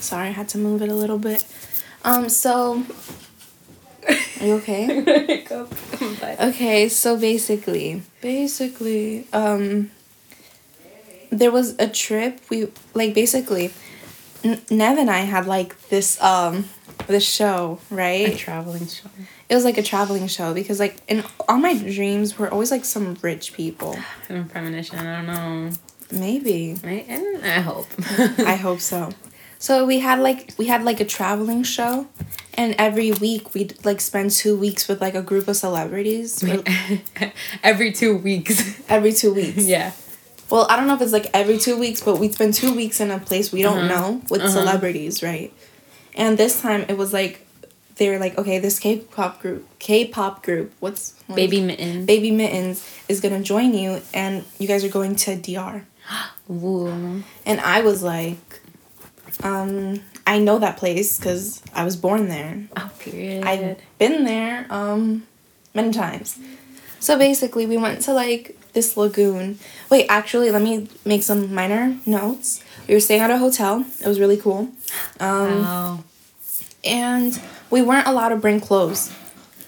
[0.00, 1.44] Sorry, I had to move it a little bit.
[2.04, 2.84] Um, so.
[4.40, 5.44] Are you okay?
[6.38, 9.90] Okay, so basically, basically, um,
[11.30, 12.40] there was a trip.
[12.50, 13.72] We like basically,
[14.44, 16.68] N- Nev and I had like this um
[17.06, 18.38] this show right a right.
[18.38, 19.08] traveling show.
[19.48, 22.84] It was like a traveling show because like in all my dreams were always like
[22.84, 23.96] some rich people.
[24.30, 24.98] A premonition.
[24.98, 25.70] I don't know.
[26.12, 27.86] Maybe I, and I hope.
[28.38, 29.10] I hope so.
[29.58, 32.06] So we had like we had like a traveling show,
[32.54, 36.42] and every week we'd like spend two weeks with like a group of celebrities.
[37.62, 38.80] Every two weeks.
[38.88, 39.64] every two weeks.
[39.64, 39.92] yeah.
[40.50, 43.00] well, I don't know if it's like every two weeks, but we'd spend two weeks
[43.00, 43.88] in a place we don't Uh-huh.
[44.10, 44.50] know with Uh-huh.
[44.50, 45.52] celebrities, right?
[46.14, 47.45] And this time it was like
[47.96, 52.06] they were like, okay, this K-pop group, K-pop group, what's what Baby mitten.
[52.06, 55.84] Baby Mittens is gonna join you, and you guys are going to DR.
[56.50, 57.22] Ooh.
[57.44, 58.60] And I was like,
[59.42, 62.64] um, I know that place because I was born there.
[62.76, 63.44] Oh, period.
[63.44, 65.26] I've been there um
[65.74, 66.38] many times.
[67.00, 69.58] So basically, we went to like this lagoon.
[69.90, 72.62] Wait, actually, let me make some minor notes.
[72.88, 73.84] We were staying at a hotel.
[74.00, 74.68] It was really cool.
[75.20, 76.04] Um, wow.
[76.84, 79.12] and we weren't allowed to bring clothes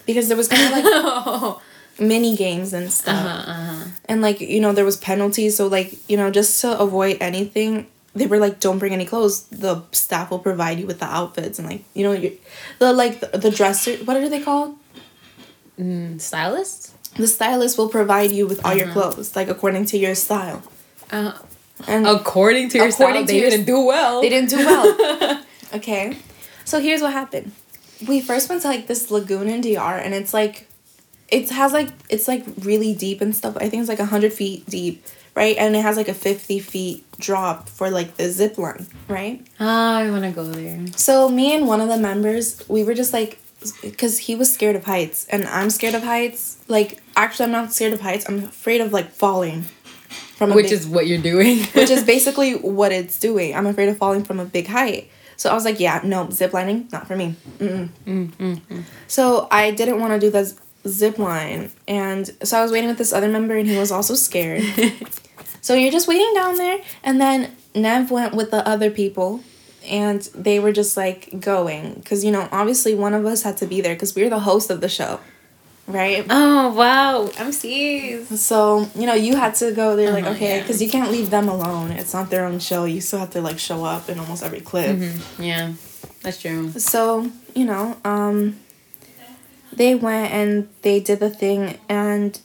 [0.05, 1.55] because there was kind of like uh-huh,
[1.99, 3.15] mini games and stuff.
[3.47, 3.85] uh-huh.
[4.05, 7.87] And like, you know, there was penalties, so like, you know, just to avoid anything,
[8.15, 9.43] they were like, don't bring any clothes.
[9.47, 12.37] The staff will provide you with the outfits and like, you know, you
[12.79, 13.97] the like the, the dresser.
[14.05, 14.75] What are they called?
[15.79, 16.93] Mm, stylist?
[17.15, 19.11] The stylist will provide you with all your Uh-huh.
[19.11, 20.61] clothes, like according to your style.
[21.11, 21.33] Uh,
[21.87, 24.21] And according to your According style, to they your- didn't do well.
[24.21, 25.41] they didn't do well.
[25.77, 26.17] okay,
[26.65, 27.51] so here's what happened.
[28.07, 30.67] We first went to like this lagoon in DR, and it's like,
[31.27, 33.57] it has like it's like really deep and stuff.
[33.57, 35.55] I think it's like hundred feet deep, right?
[35.57, 39.45] And it has like a fifty feet drop for like the zip line, right?
[39.59, 40.85] Ah, I want to go there.
[40.95, 43.37] So me and one of the members, we were just like,
[43.81, 46.57] because he was scared of heights, and I'm scared of heights.
[46.69, 48.25] Like actually, I'm not scared of heights.
[48.29, 49.63] I'm afraid of like falling
[50.37, 51.59] from a Which big- is what you're doing.
[51.73, 53.53] which is basically what it's doing.
[53.55, 55.11] I'm afraid of falling from a big height.
[55.39, 57.33] So I was like, yeah, no, zip lining, not for me.
[57.59, 57.87] Mm-mm.
[58.05, 60.53] Mm, So I didn't want to do the
[60.85, 61.71] zip line.
[61.87, 64.63] And so I was waiting with this other member, and he was also scared.
[65.61, 66.81] so you're just waiting down there.
[67.05, 69.39] And then Nev went with the other people,
[69.87, 71.93] and they were just like going.
[71.93, 74.39] Because, you know, obviously one of us had to be there because we were the
[74.41, 75.21] host of the show,
[75.89, 76.25] right?
[76.29, 77.27] oh, wow.
[77.35, 78.37] MCs.
[78.37, 80.61] So, you know, you had to go there, like, Uh-huh, okay, yeah.
[80.61, 81.91] because you can't leave them alone.
[81.91, 82.85] It's not their own show.
[82.85, 84.95] You still have to, like, show up in almost every clip.
[84.97, 85.43] Mm-hmm.
[85.43, 85.73] Yeah,
[86.21, 86.71] that's true.
[86.71, 88.59] So, you know, um,
[89.73, 92.39] they went and they did the thing, and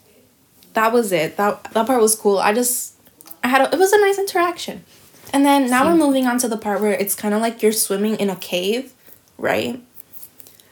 [0.75, 1.37] that was it.
[1.37, 2.39] That, that part was cool.
[2.39, 2.95] I just,
[3.43, 4.85] I had, a, it was a nice interaction.
[5.33, 7.73] And then now we're moving on to the part where it's kind of like you're
[7.73, 8.93] swimming in a cave,
[9.37, 9.83] right?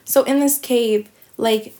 [0.05, 1.73] So in this cave, like,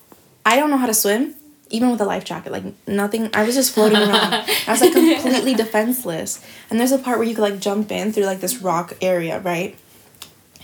[0.45, 1.35] I don't know how to swim,
[1.69, 2.51] even with a life jacket.
[2.51, 4.33] Like, nothing, I was just floating around.
[4.33, 6.43] I was like completely defenseless.
[6.69, 9.39] And there's a part where you could like jump in through like this rock area,
[9.39, 9.77] right?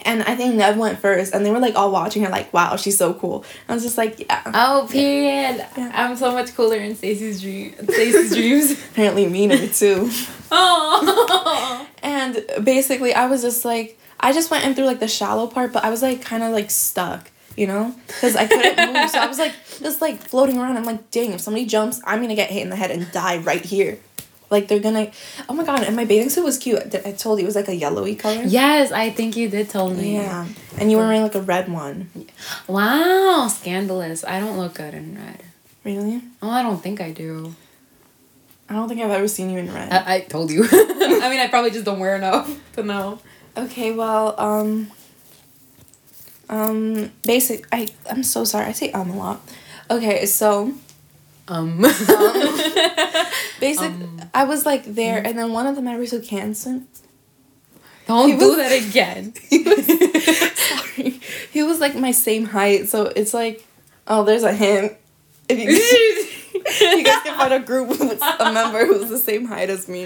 [0.04, 2.78] And I think Nev went first, and they were like all watching her, like, wow,
[2.78, 3.44] she's so cool.
[3.68, 4.42] I was just like, yeah.
[4.54, 5.66] Oh, period.
[5.78, 5.92] Yeah.
[5.94, 7.74] I'm so much cooler in Stacy's dream.
[7.84, 8.72] Stacy's dreams.
[8.92, 10.10] Apparently meaner too.
[10.52, 11.88] Oh.
[12.02, 15.72] And basically, I was just like, I just went in through like the shallow part,
[15.72, 17.94] but I was like kind of like stuck, you know?
[18.08, 19.10] Because I couldn't move.
[19.10, 20.78] So I was like, just like floating around.
[20.78, 23.38] I'm like, dang, if somebody jumps, I'm gonna get hit in the head and die
[23.40, 24.00] right here.
[24.50, 25.12] Like they're gonna,
[25.48, 25.84] oh my god!
[25.84, 26.96] And my bathing suit was cute.
[27.06, 28.42] I told you it was like a yellowy color.
[28.44, 30.16] yes, I think you did tell me.
[30.16, 30.48] Yeah,
[30.80, 32.10] and you were wearing like a red one.
[32.66, 34.24] Wow, scandalous.
[34.24, 35.44] I don't look good in red.
[35.84, 36.22] Really?
[36.42, 37.54] Oh, I don't think I do.
[38.70, 39.92] I don't think I've ever seen you in red.
[39.92, 40.64] I, I told you.
[40.72, 43.20] I mean, I probably just don't wear enough to know.
[43.56, 44.90] Okay, well, um,
[46.50, 47.66] um, basic.
[47.72, 48.66] I I'm so sorry.
[48.66, 49.42] I say um a lot.
[49.90, 50.74] Okay, so
[51.48, 51.82] Um.
[53.60, 53.92] basic.
[53.92, 54.22] Um.
[54.34, 56.84] I was like there, and then one of the members who canceled.
[58.08, 59.34] don't He do was- that again.
[59.50, 59.86] He was
[60.58, 61.20] sorry.
[61.52, 63.66] He was like my same height, so it's like,
[64.08, 64.94] oh, there's a hint.
[65.48, 65.70] If you,
[66.98, 70.06] you guys can find a group with a member who's the same height as me.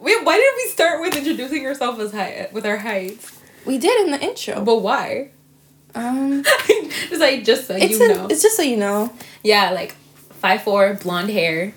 [0.00, 3.39] Wait, why did we start with introducing ourselves as height with our heights?
[3.66, 4.62] We did in the intro.
[4.64, 5.30] But why?
[5.94, 6.42] Um,
[7.08, 8.26] just like just so it's you a- know.
[8.28, 9.12] it's just so you know.
[9.42, 9.92] yeah, like
[10.40, 11.74] five four, blonde hair,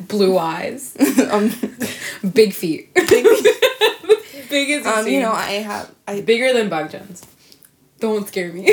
[0.00, 0.96] blue eyes,
[1.30, 1.50] um,
[2.32, 2.92] big feet.
[3.08, 3.26] Big
[4.48, 7.24] Big as um, you know, I have I bigger than Bug Jones.
[7.98, 8.72] Don't scare me.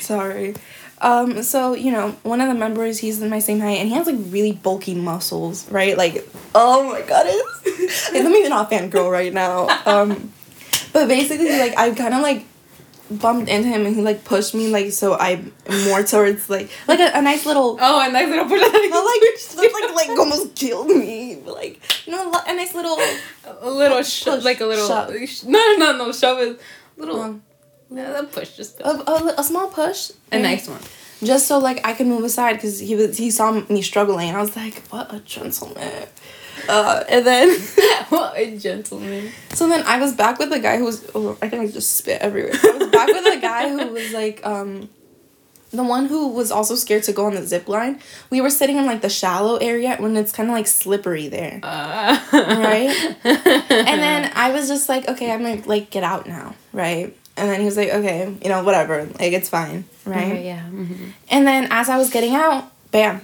[0.00, 0.54] Sorry.
[1.00, 3.94] Um, so, you know, one of the members, he's in my same height, and he
[3.94, 5.96] has like really bulky muscles, right?
[5.96, 9.68] Like, oh my god, it's like, let me not fangirl right now.
[9.86, 10.32] Um,
[10.92, 12.46] but basically, like, I kind of like
[13.10, 15.52] bumped into him, and he like pushed me, like, so I'm
[15.86, 17.76] more towards like, like a, a nice little.
[17.80, 18.60] oh, a nice little push.
[18.90, 21.40] Not like, like, like almost killed me.
[21.44, 22.98] But like, you know, a nice little.
[23.60, 25.10] a little sho- Push, like a little shove.
[25.46, 26.56] no no no shove is
[26.96, 27.42] little Um,
[27.90, 30.12] yeah, that push just a, a, a small push.
[30.30, 30.80] a nice one.
[31.22, 34.34] just so like I could move aside because he was he saw me struggling.
[34.34, 36.06] I was like, what a gentleman.
[36.68, 37.60] Uh, and then
[38.08, 39.30] what a gentleman.
[39.50, 41.96] so then I was back with the guy who was oh, I think I just
[41.96, 42.52] spit everywhere.
[42.62, 44.88] I was back with the guy who was like um
[45.72, 48.76] the one who was also scared to go on the zip line, we were sitting
[48.76, 51.60] in like the shallow area when it's kind of like slippery there.
[51.62, 52.18] Uh.
[52.32, 53.16] right?
[53.24, 57.16] and then I was just like, okay, I'm gonna like get out now, right?
[57.36, 60.32] And then he was like, okay, you know, whatever, like it's fine, right?
[60.32, 60.64] Okay, yeah.
[60.66, 61.10] Mm-hmm.
[61.30, 63.22] And then as I was getting out, bam,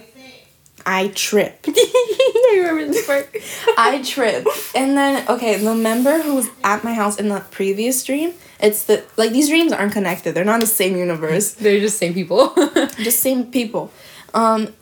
[0.85, 1.59] I trip.
[1.67, 3.29] I remember this part.
[3.77, 4.47] I tripped.
[4.75, 8.83] And then, okay, the member who was at my house in the previous dream, it's
[8.83, 10.33] the, like, these dreams aren't connected.
[10.35, 12.53] They're not the same universe, They're just same people.
[12.97, 13.91] just same people.
[14.33, 14.73] Um,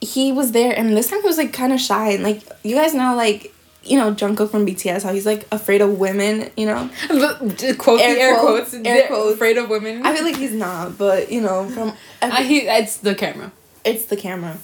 [0.00, 2.10] he was there, and this time he was, like, kind of shy.
[2.10, 5.80] And, like, you guys know, like, you know, Jungkook from BTS, how he's, like, afraid
[5.80, 6.90] of women, you know?
[7.08, 7.38] But
[7.78, 8.86] quote Air air quotes, quotes.
[8.86, 9.34] air quotes.
[9.34, 10.04] Afraid of women.
[10.04, 13.52] I feel like he's not, but, you know, from, Uh, he, it's the camera.
[13.84, 14.58] it's the camera.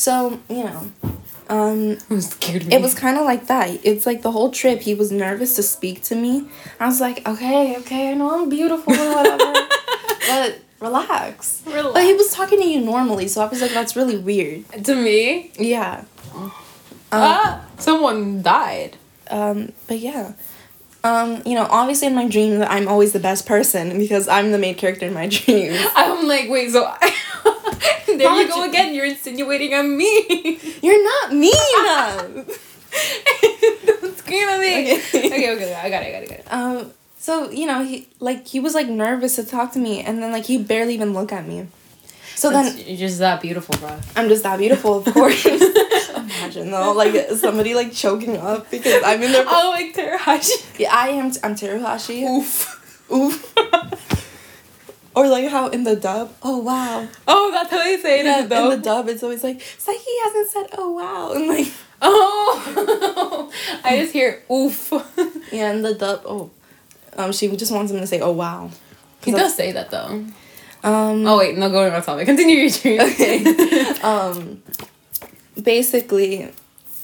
[0.00, 0.90] So, you know,
[1.50, 2.74] um, Who scared me?
[2.74, 3.68] it was kind of like that.
[3.84, 6.48] It's like the whole trip, he was nervous to speak to me.
[6.80, 9.52] I was like, okay, okay, I know I'm beautiful or whatever,
[10.26, 11.60] but relax.
[11.66, 11.92] Relax.
[11.92, 14.64] But he was talking to you normally, so I was like, that's really weird.
[14.84, 15.52] to me.
[15.58, 16.04] Yeah.
[16.34, 16.50] Um,
[17.12, 18.96] ah, someone died.
[19.30, 20.32] um, but yeah.
[21.04, 24.58] Um, you know, obviously in my dreams, I'm always the best person because I'm the
[24.58, 25.78] main character in my dreams.
[25.94, 26.90] I'm like, wait, so
[28.20, 28.94] there you go again.
[28.94, 30.58] You're insinuating on me.
[30.82, 31.52] You're not mean.
[33.86, 34.94] Don't scream at me.
[34.94, 35.26] Okay.
[35.26, 36.52] okay, okay, I got it, I got it, I got it.
[36.52, 40.22] um, so you know, he like he was like nervous to talk to me, and
[40.22, 41.68] then like he barely even look at me.
[42.34, 43.98] So then you're just that beautiful, bro.
[44.16, 45.44] I'm just that beautiful, of course.
[46.16, 49.44] Imagine though, like somebody like choking up because I'm in their.
[49.46, 50.78] Oh, like Teruhashi.
[50.80, 51.26] Yeah, I am.
[51.44, 52.26] I'm Teruhashi.
[52.28, 53.10] Oof.
[53.12, 54.06] Oof.
[55.20, 57.06] Or like how in the dub, oh wow.
[57.28, 58.70] Oh, that's how they say Yeah, that though.
[58.70, 63.52] in the dub, it's always like Saiki hasn't said oh wow, and like oh,
[63.84, 64.90] I just hear oof.
[65.52, 66.50] yeah, in the dub, oh,
[67.18, 68.70] um, she just wants him to say oh wow.
[69.22, 70.24] He does say that though.
[70.82, 71.26] Um.
[71.26, 72.24] Oh wait, no, going on topic.
[72.24, 73.00] Continue your dream.
[73.02, 73.44] Okay.
[74.02, 74.62] um.
[75.62, 76.50] Basically,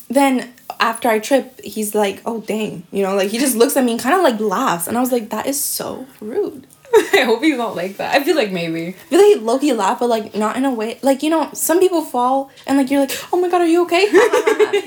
[0.09, 3.85] then after I trip, he's like, oh dang, you know, like he just looks at
[3.85, 6.67] me and kind of like laughs, and I was like, that is so rude.
[7.15, 8.15] I hope he's not like that.
[8.15, 8.89] I feel like maybe.
[8.89, 11.79] I feel like Loki laugh, but like not in a way like you know some
[11.81, 14.03] people fall and like you're like oh my god are you okay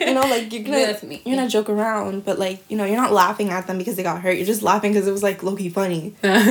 [0.08, 1.22] you know like you're gonna Yeah, me.
[1.26, 4.04] you're gonna joke around but like you know you're not laughing at them because they
[4.04, 6.44] got hurt you're just laughing because it was like Loki funny so I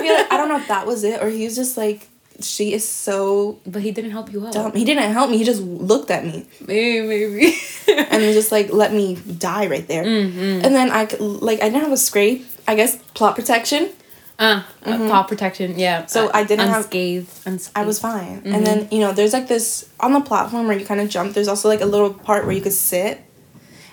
[0.00, 2.08] feel like I don't know if that was it or he was just like
[2.40, 4.52] she is so but he didn't help you out.
[4.52, 7.54] dumb he didn't help me he just looked at me Maybe, maybe.
[7.88, 10.64] and just like let me die right there mm-hmm.
[10.64, 13.90] and then I like I didn't have a scrape I guess plot protection
[14.42, 16.06] Uh, uh, paw protection, yeah.
[16.06, 17.28] So Uh, I didn't have- unscathed.
[17.46, 17.78] unscathed.
[17.78, 18.42] I was fine.
[18.44, 21.34] And then, you know, there's like this on the platform where you kind of jump,
[21.34, 23.20] there's also like a little part where you could sit.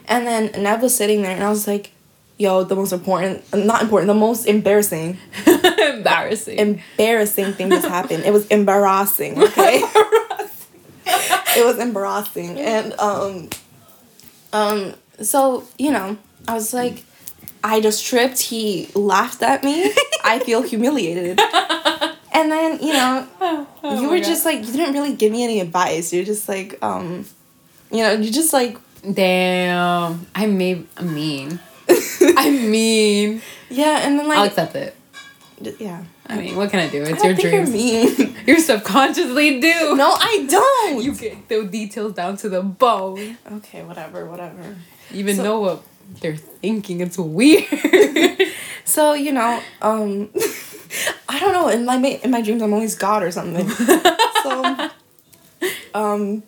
[0.07, 1.91] And then Nev was sitting there and I was like,
[2.39, 5.17] yo, the most important, not important, the most embarrassing,
[5.77, 6.57] embarrassing.
[6.57, 8.23] embarrassing thing just happened.
[8.25, 9.81] It was embarrassing, okay?
[11.05, 12.57] it was embarrassing.
[12.59, 13.49] And, um,
[14.53, 17.03] um, so, you know, I was like,
[17.63, 18.39] I just tripped.
[18.39, 19.91] He laughed at me.
[20.23, 21.39] I feel humiliated.
[22.31, 23.27] And then, you know,
[23.81, 24.25] Oh you were God.
[24.25, 26.13] just like you didn't really give me any advice.
[26.13, 27.25] You're just like, um,
[27.91, 28.77] you know, you just like
[29.11, 30.25] Damn.
[30.35, 31.59] I may I'm mean.
[32.37, 33.41] I'm mean.
[33.69, 34.37] yeah, and then like.
[34.37, 34.95] I'll accept it.
[35.79, 36.03] yeah.
[36.27, 37.03] I mean, what can I do?
[37.03, 37.69] I It's don't your dreams.
[37.73, 38.35] You're mean.
[38.45, 39.95] You subconsciously do.
[39.95, 41.03] no, I don't.
[41.03, 43.37] You get the details down to the bone.
[43.53, 44.75] okay, whatever, whatever.
[45.13, 45.83] Even So- know what
[46.21, 47.01] they're thinking.
[47.01, 47.65] It's weird.
[48.89, 50.29] So you know, um,
[51.29, 51.67] I don't know.
[51.67, 53.69] In my in my dreams, I'm always God or something.
[54.43, 54.89] so,
[55.93, 56.43] um,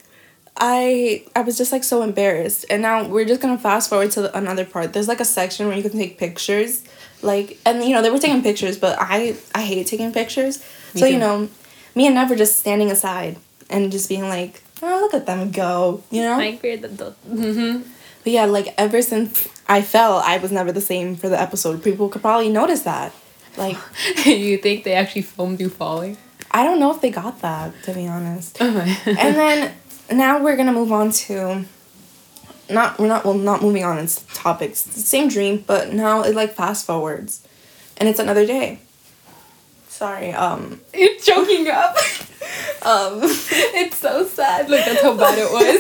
[0.58, 4.24] I I was just like so embarrassed, and now we're just gonna fast forward to
[4.24, 4.94] the, another part.
[4.94, 6.84] There's like a section where you can take pictures,
[7.22, 10.58] like and you know they were taking pictures, but I I hate taking pictures.
[10.96, 11.14] Me so too.
[11.14, 11.48] you know,
[11.94, 13.38] me and Nev were just standing aside
[13.70, 16.38] and just being like, oh look at them go, you know.
[16.64, 17.88] we're the mm-hmm.
[18.24, 21.84] But yeah, like ever since I fell, I was never the same for the episode.
[21.84, 23.14] People could probably notice that.
[23.58, 23.78] Like,
[24.26, 26.18] you think they actually filmed you falling?
[26.52, 28.58] I don't know if they got that, to be honest.
[28.62, 29.74] Oh and and then
[30.12, 31.66] now we're gonna move on to
[32.70, 34.86] not we're not well not moving on in s- topics.
[34.86, 37.46] It's the same dream, but now it like fast forwards.
[37.98, 38.80] And it's another day.
[40.02, 41.96] Sorry, um you're choking up.
[42.82, 43.22] um
[43.78, 44.68] it's so sad.
[44.68, 45.78] Like that's how bad it was.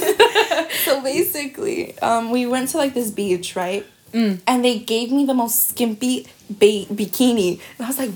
[0.85, 3.83] so basically, um we went to like this beach, right?
[4.13, 4.41] Mm.
[4.45, 7.59] And they gave me the most skimpy ba- bikini.
[7.79, 8.11] And I was like,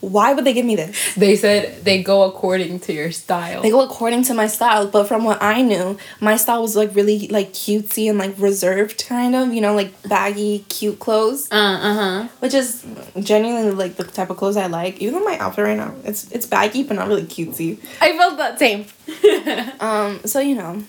[0.00, 1.14] why would they give me this?
[1.14, 3.62] They said they go according to your style.
[3.62, 6.94] They go according to my style, but from what I knew, my style was like
[6.94, 11.50] really like cutesy and like reserved kind of, you know, like baggy, cute clothes.
[11.52, 12.28] uh uh huh.
[12.40, 12.84] Which is
[13.20, 14.98] genuinely like the type of clothes I like.
[15.00, 17.78] Even though my outfit right now, it's it's baggy but not really cutesy.
[18.00, 18.86] I felt that same.
[19.80, 20.82] Um, so you know,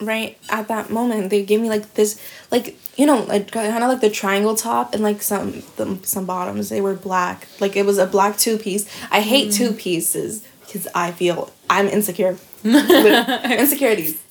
[0.00, 3.88] right at that moment, they gave me like this, like you know, like kind of
[3.88, 6.70] like the triangle top and like some the, some bottoms.
[6.70, 8.88] They were black, like it was a black two piece.
[9.10, 12.36] I hate two pieces because I feel I'm insecure.
[12.64, 14.22] insecurities.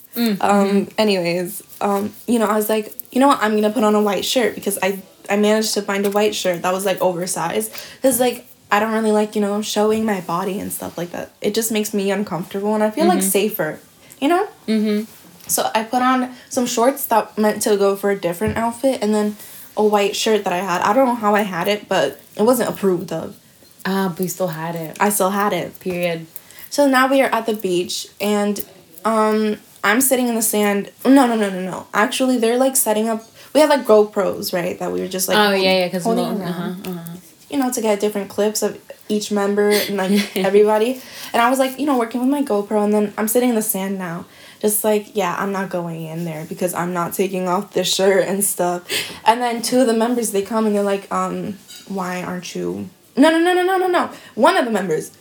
[0.42, 0.90] Um.
[0.98, 2.14] Anyways, um.
[2.28, 3.42] You know, I was like, you know what?
[3.42, 6.34] I'm gonna put on a white shirt because I I managed to find a white
[6.34, 8.48] shirt that was like oversized because like.
[8.72, 11.32] I don't really like, you know, showing my body and stuff like that.
[11.40, 13.80] It just makes me uncomfortable and I feel like safer,
[14.20, 14.48] you know?
[14.68, 15.06] mm-hmm.
[15.48, 19.14] So I put on some shorts that meant to go for a different outfit and
[19.14, 19.36] then
[19.78, 20.82] a white shirt that I had.
[20.82, 23.38] I don't know how I had it, but it wasn't approved of.
[23.86, 24.98] Ah, but we still had it.
[25.00, 25.80] I still had it.
[25.80, 26.26] Period.
[26.70, 28.66] So now we are at the beach and
[29.04, 30.92] um I'm sitting in the sand.
[31.06, 31.88] No, no, no, no, no.
[31.94, 33.24] Actually, they're like setting up
[33.54, 34.78] we had like GoPros, right?
[34.80, 36.86] That we were just like oh yeah, yeah, because holding uh around.
[36.86, 37.18] huh, uh huh.
[37.50, 41.02] you know, to get different clips of each member and like everybody.
[41.32, 43.56] And I was like, you know, working with my GoPro and then I'm sitting in
[43.56, 44.26] the sand now.
[44.66, 48.26] Just like, yeah, I'm not going in there because I'm not taking off this shirt
[48.28, 48.82] and stuff.
[49.24, 51.54] And then two of the members they come and they're like, um,
[51.88, 54.10] why aren't you No no no no no no no.
[54.34, 55.12] One of the members.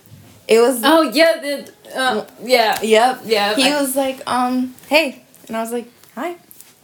[0.47, 2.81] It was Oh yeah, the, uh, yeah.
[2.81, 3.21] Yep.
[3.25, 5.21] Yeah, He I- was like, um, hey.
[5.47, 6.37] And I was like, hi.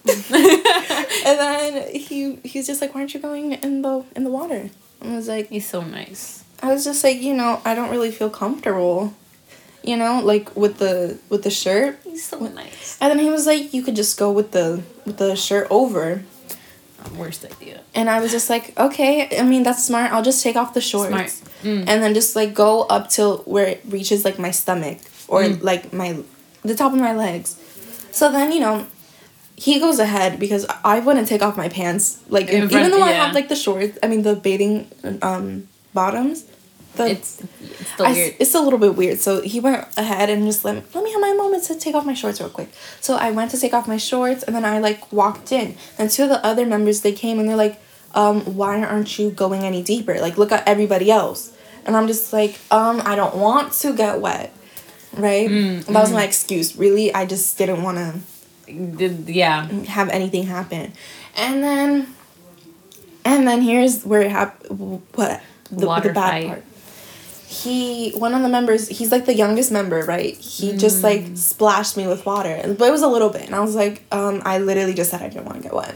[0.05, 4.69] and then he he's just like, why aren't you going in the in the water?
[5.01, 6.43] And I was like, He's so nice.
[6.61, 9.13] I was just like, you know, I don't really feel comfortable,
[9.83, 11.99] you know, like with the with the shirt.
[12.03, 12.97] He's so nice.
[13.01, 16.23] And then he was like, you could just go with the with the shirt over.
[17.17, 17.81] Worst idea.
[17.95, 20.11] And I was just like, okay, I mean that's smart.
[20.13, 21.41] I'll just take off the shorts.
[21.63, 21.87] Mm.
[21.89, 25.63] And then just like go up till where it reaches like my stomach or Mm.
[25.63, 26.21] like my
[26.61, 27.57] the top of my legs.
[28.11, 28.85] So then, you know,
[29.55, 32.19] he goes ahead because I wouldn't take off my pants.
[32.29, 34.87] Like even front- though I have like the shorts, I mean the bathing
[35.23, 36.45] um bottoms.
[36.95, 38.35] The It's it's still I weird.
[38.39, 39.19] it's a little bit weird.
[39.19, 41.95] So he went ahead and just let me, let me have my moment to take
[41.95, 42.69] off my shorts real quick.
[42.99, 45.75] So I went to take off my shorts and then I like walked in.
[45.97, 47.81] And two of the other members they came and they're like,
[48.13, 50.19] um, why aren't you going any deeper?
[50.19, 51.53] Like look at everybody else.
[51.85, 54.53] And I'm just like, um, I don't want to get wet.
[55.15, 55.49] Right?
[55.49, 56.75] Mm, that was my excuse.
[56.75, 59.65] Really, I just didn't want to Did- yeah.
[59.87, 60.93] have anything happen.
[61.35, 62.07] And then
[63.23, 66.47] and then here's where it happened what the, Water the bad fight.
[66.47, 66.63] part.
[67.51, 70.35] He one of the members, he's like the youngest member, right?
[70.37, 71.37] He just like Mm.
[71.37, 72.61] splashed me with water.
[72.77, 73.43] But it was a little bit.
[73.45, 75.95] And I was like, um, I literally just said I didn't want to get wet.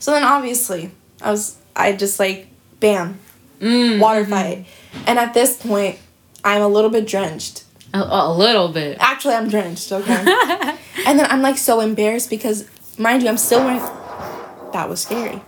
[0.00, 0.90] So then obviously
[1.22, 2.48] I was I just like
[2.80, 3.18] bam,
[3.60, 4.66] Mm, water fight.
[5.06, 5.98] And at this point,
[6.44, 7.62] I'm a little bit drenched.
[7.94, 8.96] A, a little bit.
[9.00, 10.16] Actually, I'm drenched, okay?
[11.06, 12.66] and then I'm like so embarrassed because,
[12.98, 13.80] mind you, I'm still wearing.
[14.72, 15.40] That was scary.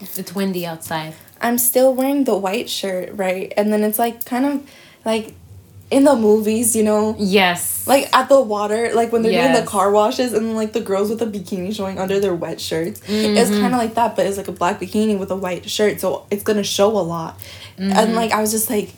[0.00, 1.14] It's windy outside.
[1.40, 3.52] I'm still wearing the white shirt, right?
[3.56, 4.70] And then it's like kind of
[5.04, 5.34] like
[5.90, 7.86] in the movies, you know, Yes.
[7.86, 11.10] like at the water, like when they're doing the car washes and like the girls
[11.10, 13.00] with the bikini showing under their wet shirts.
[13.06, 13.60] It's mm-hmm.
[13.60, 16.26] kind of like that, but it's like a black bikini with a white shirt, so
[16.30, 17.38] it's gonna show a lot.
[17.78, 18.14] And mm-hmm.
[18.14, 18.92] like I was just like,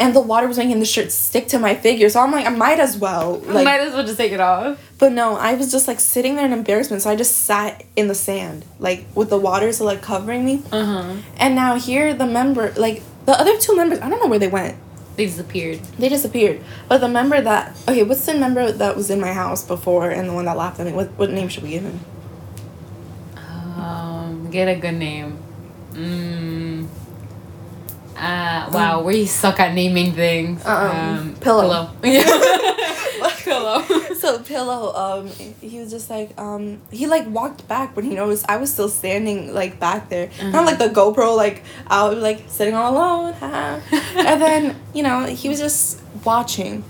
[0.00, 2.50] and the water was making the shirt stick to my figure, so I'm like, I
[2.50, 3.38] might as well.
[3.38, 4.78] Like, Might as well just take it off.
[4.98, 8.08] but no, I was just like sitting there in embarrassment, so I just sat in
[8.08, 10.62] the sand, like with the water so like covering me.
[10.72, 11.14] Uh huh.
[11.36, 14.48] And now here the member, like the other two members, I don't know where they
[14.48, 14.76] went.
[15.16, 15.78] They disappeared.
[15.98, 16.60] They disappeared.
[16.88, 20.28] But the member that okay, what's the member that was in my house before and
[20.28, 20.92] the one that laughed at me?
[20.92, 22.00] What what name should we give him?
[23.76, 25.38] Um, get a good name.
[25.92, 26.63] Mm.
[28.16, 30.64] Uh, wow, we suck at naming things.
[30.64, 31.90] Um, Pillow.
[32.00, 32.24] Pillow.
[33.44, 33.82] Pillow.
[34.14, 35.28] so pillow, um,
[35.60, 38.88] he was just like, um, he like walked back when he noticed I was still
[38.88, 43.34] standing like back there, not like the GoPro like I was like sitting all alone,
[43.42, 46.84] and then you know he was just watching,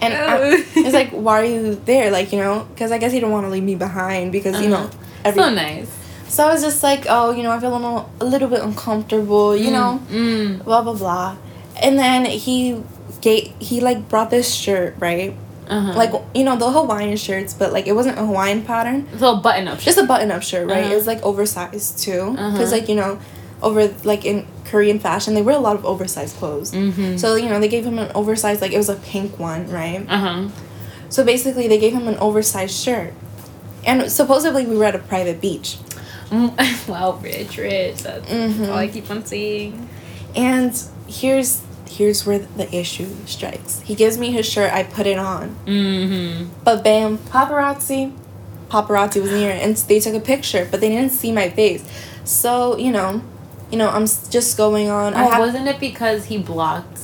[0.00, 2.10] and I, it's like, why are you there?
[2.10, 4.68] Like you know, because I guess he didn't want to leave me behind because you
[4.68, 4.98] know, Uh-huh.
[5.26, 5.42] every.
[5.42, 5.90] so nice.
[6.32, 8.60] So I was just like, oh, you know, I feel a little, a little bit
[8.64, 10.64] uncomfortable, you know, Mm.
[10.64, 11.36] blah blah blah,
[11.82, 12.82] and then he
[13.20, 15.34] gave he like brought this shirt right
[15.68, 15.92] Uh-huh.
[15.94, 19.68] like you know the Hawaiian shirts, but like it wasn't a Hawaiian pattern, so button
[19.68, 19.78] up.
[19.78, 20.84] just a button up shirt, right?
[20.84, 20.92] Uh-huh.
[20.92, 22.76] It was like oversized too, because Uh-huh.
[22.76, 23.18] like you know,
[23.62, 26.72] over like in Korean fashion, they wear a lot of oversized clothes.
[26.72, 27.16] Mm-hmm.
[27.22, 30.00] So you know they gave him an oversized like it was a pink one, right?
[30.08, 30.48] Uh huh.
[31.10, 33.12] So basically they gave him an oversized shirt,
[33.84, 35.91] and supposedly we were at a private beach, Mm,
[36.88, 38.02] wow, rich, rich.
[38.02, 38.68] That's Mhm.
[38.68, 39.88] all I keep on seeing.
[40.34, 40.72] and
[41.06, 41.60] here's
[41.90, 43.80] here's where the issue strikes.
[43.84, 45.56] He gives me his shirt, I put it on.
[45.66, 46.48] Mm-hmm.
[46.64, 48.12] But bam, paparazzi.
[48.70, 51.84] Paparazzi was near and they took a picture, but they didn't see my face.
[52.24, 53.20] So, you know,
[53.70, 55.12] you know, I'm just going on.
[55.12, 57.00] I Oh, have, wasn't it because he blocked?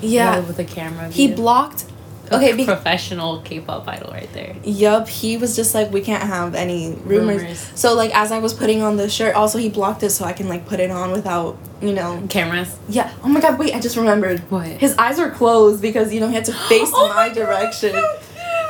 [0.00, 0.38] yeah.
[0.40, 1.08] with the camera.
[1.10, 1.84] He blocked
[2.32, 4.56] Okay, be- professional K-pop idol right there.
[4.64, 7.42] Yup, he was just like, we can't have any rumors.
[7.42, 7.72] Rumors.
[7.74, 10.32] So like, as I was putting on the shirt, also he blocked it so I
[10.32, 12.22] can like put it on without, you know.
[12.30, 12.76] Cameras.
[12.88, 13.12] Yeah.
[13.22, 13.58] Oh my God!
[13.58, 14.40] Wait, I just remembered.
[14.50, 14.66] What?
[14.66, 17.94] His eyes were closed because you know he had to face Oh my, my direction.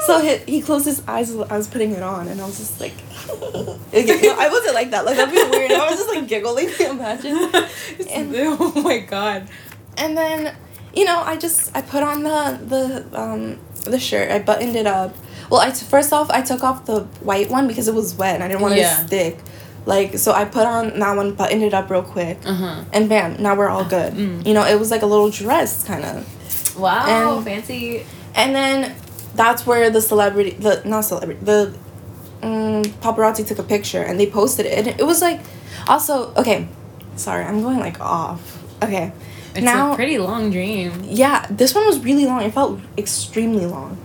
[0.06, 2.78] So he, he closed his eyes I was putting it on, and I was just
[2.78, 2.92] like,
[3.28, 5.04] no, I wasn't like that.
[5.06, 5.72] Like that'd be weird.
[5.72, 6.68] I was just like giggling.
[6.80, 7.36] Imagine.
[8.10, 9.48] And- oh my god.
[9.96, 10.54] And then,
[10.96, 14.30] you know, I just I put on the the um the shirt.
[14.30, 15.14] I buttoned it up.
[15.50, 18.34] Well, I t- first off I took off the white one because it was wet
[18.36, 18.96] and I didn't want it Yeah.
[18.96, 19.38] to stick.
[19.86, 22.84] Like so, I put on that one, buttoned it up real quick, Uh huh.
[22.94, 24.14] and bam, now we're all good.
[24.14, 24.46] Mm.
[24.46, 26.78] You know, it was like a little dress kind of.
[26.78, 28.06] Wow, And- fancy.
[28.34, 28.94] And then
[29.34, 31.74] that's where the celebrity, the not celebrity, the
[32.42, 34.78] um, paparazzi took a picture and they posted it.
[34.78, 35.40] And it was like,
[35.86, 36.66] also okay,
[37.16, 38.62] sorry, I'm going like off.
[38.82, 39.12] Okay,
[39.54, 40.92] It's now a pretty long dream.
[41.04, 42.42] yeah, this one was really long.
[42.42, 43.96] It felt extremely long.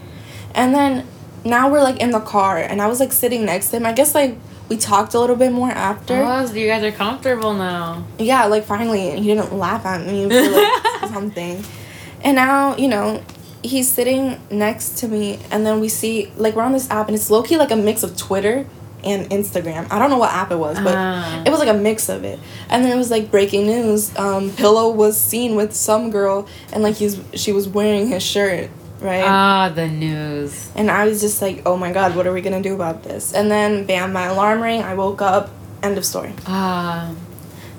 [0.55, 1.05] And then
[1.45, 3.86] now we're like in the car and I was like sitting next to him.
[3.86, 4.36] I guess like
[4.70, 6.16] we talked a little bit more after.
[6.22, 8.05] Oh, so you guys are comfortable now.
[8.18, 11.64] Yeah, like finally he didn't laugh at me for like something.
[12.24, 13.24] And now, you know,
[13.64, 17.16] he's sitting next to me and then we see like we're on this app and
[17.16, 18.66] it's low key like a mix of Twitter
[19.03, 19.87] and Instagram.
[19.91, 21.43] I don't know what app it was, but Ah.
[21.45, 22.39] it was like a mix of it.
[22.69, 24.15] And then it was like breaking news.
[24.17, 28.69] Um, Pillow was seen with some girl and like he's she was wearing his shirt,
[29.01, 29.23] right?
[29.25, 30.69] Ah, the news.
[30.75, 33.33] and I was just like, oh my god, what are we gonna do about this?
[33.33, 34.81] And then bam, my alarm rang.
[34.83, 35.49] I woke up.
[35.81, 36.33] End of story.
[36.45, 37.11] Ah.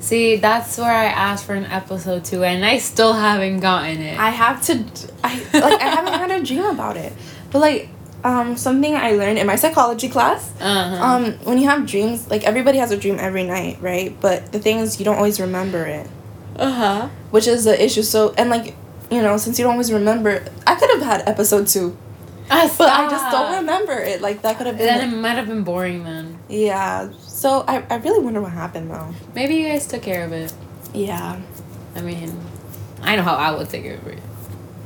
[0.00, 4.18] See, that's where I asked for an episode two, and I still haven't gotten it.
[4.18, 4.82] I have to,
[5.22, 7.12] I like I haven't had a dream about it,
[7.52, 7.90] but like
[8.24, 10.52] um something I learned in my psychology class.
[10.60, 11.04] uh-huh.
[11.04, 14.14] Um, when you have dreams, like everybody has a dream every night, right?
[14.20, 16.06] But the thing is, you don't always remember it,
[16.56, 17.08] uh-huh.
[17.30, 18.02] which is the issue.
[18.02, 18.74] So and like
[19.10, 21.96] you know, since you don't always remember, I could have had episode two,
[22.48, 24.20] but I just don't remember it.
[24.20, 26.38] Like that could have Then it been, might have been boring then.
[26.48, 27.10] yeah.
[27.26, 29.14] So I I really wonder what happened though.
[29.34, 30.52] Maybe you guys took care of it.
[30.92, 31.40] Yeah.
[31.96, 32.38] I mean,
[33.02, 34.18] I know how I would take care of it.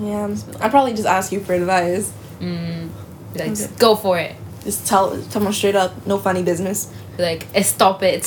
[0.00, 2.12] Yeah, I'd probably just ask you for advice.
[2.40, 2.88] Mm.
[3.34, 3.54] Be like, Okay.
[3.66, 4.34] just go for it.
[4.64, 6.88] Just tell someone straight up, no funny business.
[7.18, 8.24] Be like, stop it.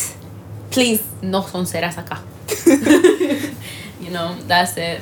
[0.70, 1.02] Please.
[1.24, 2.20] No son serás acá.
[4.00, 5.02] you know, that's it.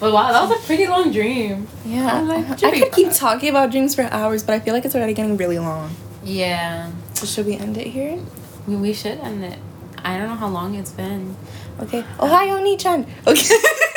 [0.00, 1.68] But wow, that was a pretty long dream.
[1.84, 4.84] Yeah, I'm like, I could keep talking about dreams for hours, but I feel like
[4.84, 5.94] it's already getting really long.
[6.24, 6.90] Yeah.
[7.14, 8.18] So should we end it here?
[8.66, 9.58] We, we should end it.
[10.04, 11.36] I don't know how long it's been.
[11.80, 12.04] Okay.
[12.20, 13.06] Ohio Ni-chan.
[13.26, 13.56] Okay.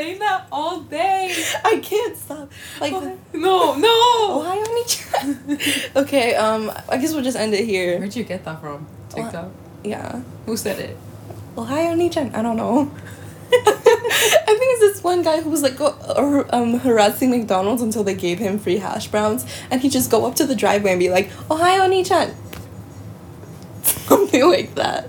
[0.00, 1.34] She's saying that all day.
[1.64, 2.50] I can't stop.
[2.80, 2.92] Like
[3.34, 4.40] No, no.
[4.40, 5.58] Ohio Ni-chan.
[5.96, 6.34] okay.
[6.36, 6.72] Um.
[6.88, 7.98] I guess we'll just end it here.
[7.98, 8.86] Where'd you get that from?
[9.10, 9.50] TikTok.
[9.84, 10.22] Yeah.
[10.46, 10.96] Who said it?
[11.58, 12.34] Ohio Ni-chan.
[12.34, 12.90] I don't know.
[13.52, 13.56] I
[14.46, 15.94] think it's this one guy who was like go,
[16.50, 20.36] um, harassing McDonald's until they gave him free hash browns, and he'd just go up
[20.36, 22.34] to the driveway and be like, "Ohio Ni-chan,"
[23.82, 25.08] something like that.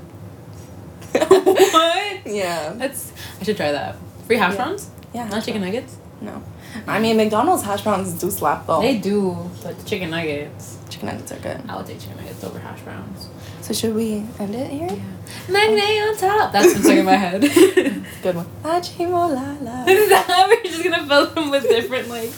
[1.14, 2.26] what?
[2.26, 2.74] Yeah.
[2.74, 3.14] That's.
[3.40, 3.96] I should try that.
[4.32, 4.64] Free hash Yeah.
[4.64, 4.90] browns?
[5.14, 5.28] Yeah.
[5.28, 5.98] Not chicken nuggets.
[6.22, 6.42] No.
[6.88, 8.80] I mean, McDonald's hash browns do slap though.
[8.82, 10.78] They do, but the chicken nuggets.
[10.90, 11.60] Chicken nuggets are good.
[11.68, 13.28] I would take chicken nuggets over hash browns.
[13.60, 14.88] So should we end it here?
[14.90, 15.50] Yeah.
[15.54, 16.54] Magne on top.
[16.54, 17.42] That's what's stuck in my head.
[18.24, 18.46] Good one.
[18.64, 19.86] Achimolala.
[19.90, 22.32] Is that how we're just gonna fill them with different like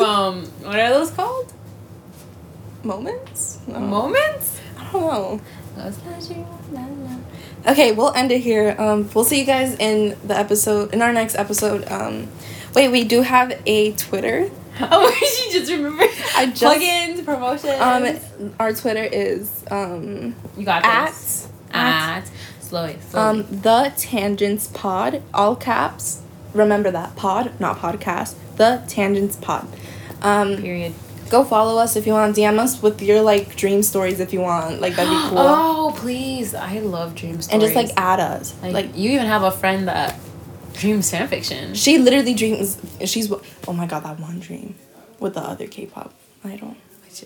[0.00, 1.52] um what are those called?
[2.82, 3.58] Moments?
[3.66, 3.78] No.
[3.78, 4.58] Moments?
[4.78, 5.40] I don't know.
[7.66, 8.74] Okay, we'll end it here.
[8.78, 11.86] Um, we'll see you guys in the episode in our next episode.
[11.90, 12.28] Um,
[12.74, 14.50] wait, we do have a Twitter.
[14.82, 16.08] Oh, she just remembered.
[16.34, 17.80] I just- plugins promotions.
[17.82, 21.48] Um, our Twitter is um you got at this.
[21.72, 22.22] at
[22.60, 23.40] slowly, slowly.
[23.42, 26.22] um the Tangents Pod, all caps.
[26.54, 28.36] Remember that pod, not podcast.
[28.56, 29.68] The Tangents Pod.
[30.22, 30.94] Um, period.
[31.30, 32.36] Go follow us if you want.
[32.36, 34.80] DM us with your like dream stories if you want.
[34.80, 35.38] Like that'd be cool.
[35.38, 37.48] Oh please, I love dream stories.
[37.52, 38.54] and just like add us.
[38.62, 40.16] like, like you even have a friend that
[40.74, 41.74] dreams fan fiction.
[41.74, 42.78] She literally dreams.
[43.04, 43.32] She's.
[43.66, 44.74] Oh my god, that one dream
[45.18, 46.12] with the other K-pop
[46.44, 46.76] idol.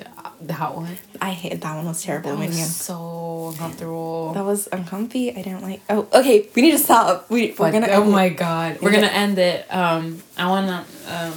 [0.01, 0.97] Uh, that one.
[1.21, 1.85] I hate that one.
[1.87, 2.35] Was terrible.
[2.35, 4.33] That was so uncomfortable.
[4.33, 5.31] that was uncomfy.
[5.31, 5.83] I didn't like.
[5.91, 6.49] Oh, okay.
[6.57, 7.29] We need to stop.
[7.31, 7.89] We we're But- gonna.
[7.89, 8.13] oh end it.
[8.13, 8.79] my god.
[8.81, 9.01] We're Yeah.
[9.03, 9.67] gonna end it.
[9.71, 11.33] Um I wanna um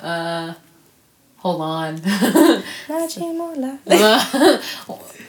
[0.00, 0.54] uh
[1.38, 1.96] hold on.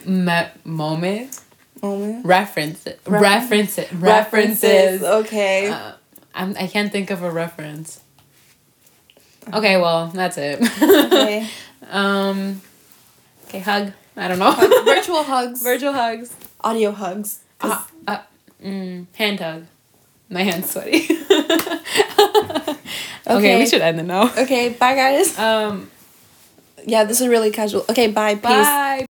[0.06, 1.40] Me- moment.
[1.82, 2.24] moment.
[2.26, 3.00] Reference it.
[3.06, 3.92] Reference it.
[3.92, 5.02] References.
[5.02, 5.68] Okay.
[5.68, 5.92] Uh,
[6.34, 8.00] I'm, I can't think of a reference.
[9.52, 10.60] Okay, well, that's it.
[10.82, 11.48] okay.
[11.90, 12.60] um,
[13.46, 13.92] okay, hug.
[14.16, 14.52] I don't know.
[14.84, 15.62] Virtual hugs.
[15.62, 16.34] Virtual hugs.
[16.60, 17.40] Audio hugs.
[17.60, 18.18] Uh, uh,
[18.62, 19.66] mm, hand hug.
[20.28, 21.06] My hand's sweaty.
[21.10, 22.76] okay.
[23.26, 23.58] Okay.
[23.58, 24.30] we should end it now.
[24.36, 24.68] okay.
[24.70, 25.38] Bye, guys.
[25.38, 25.90] Um,
[26.86, 27.84] Yeah, this is really casual.
[27.88, 28.08] Okay.
[28.08, 28.34] Bye.
[28.34, 28.42] Peace.
[28.42, 29.06] bye.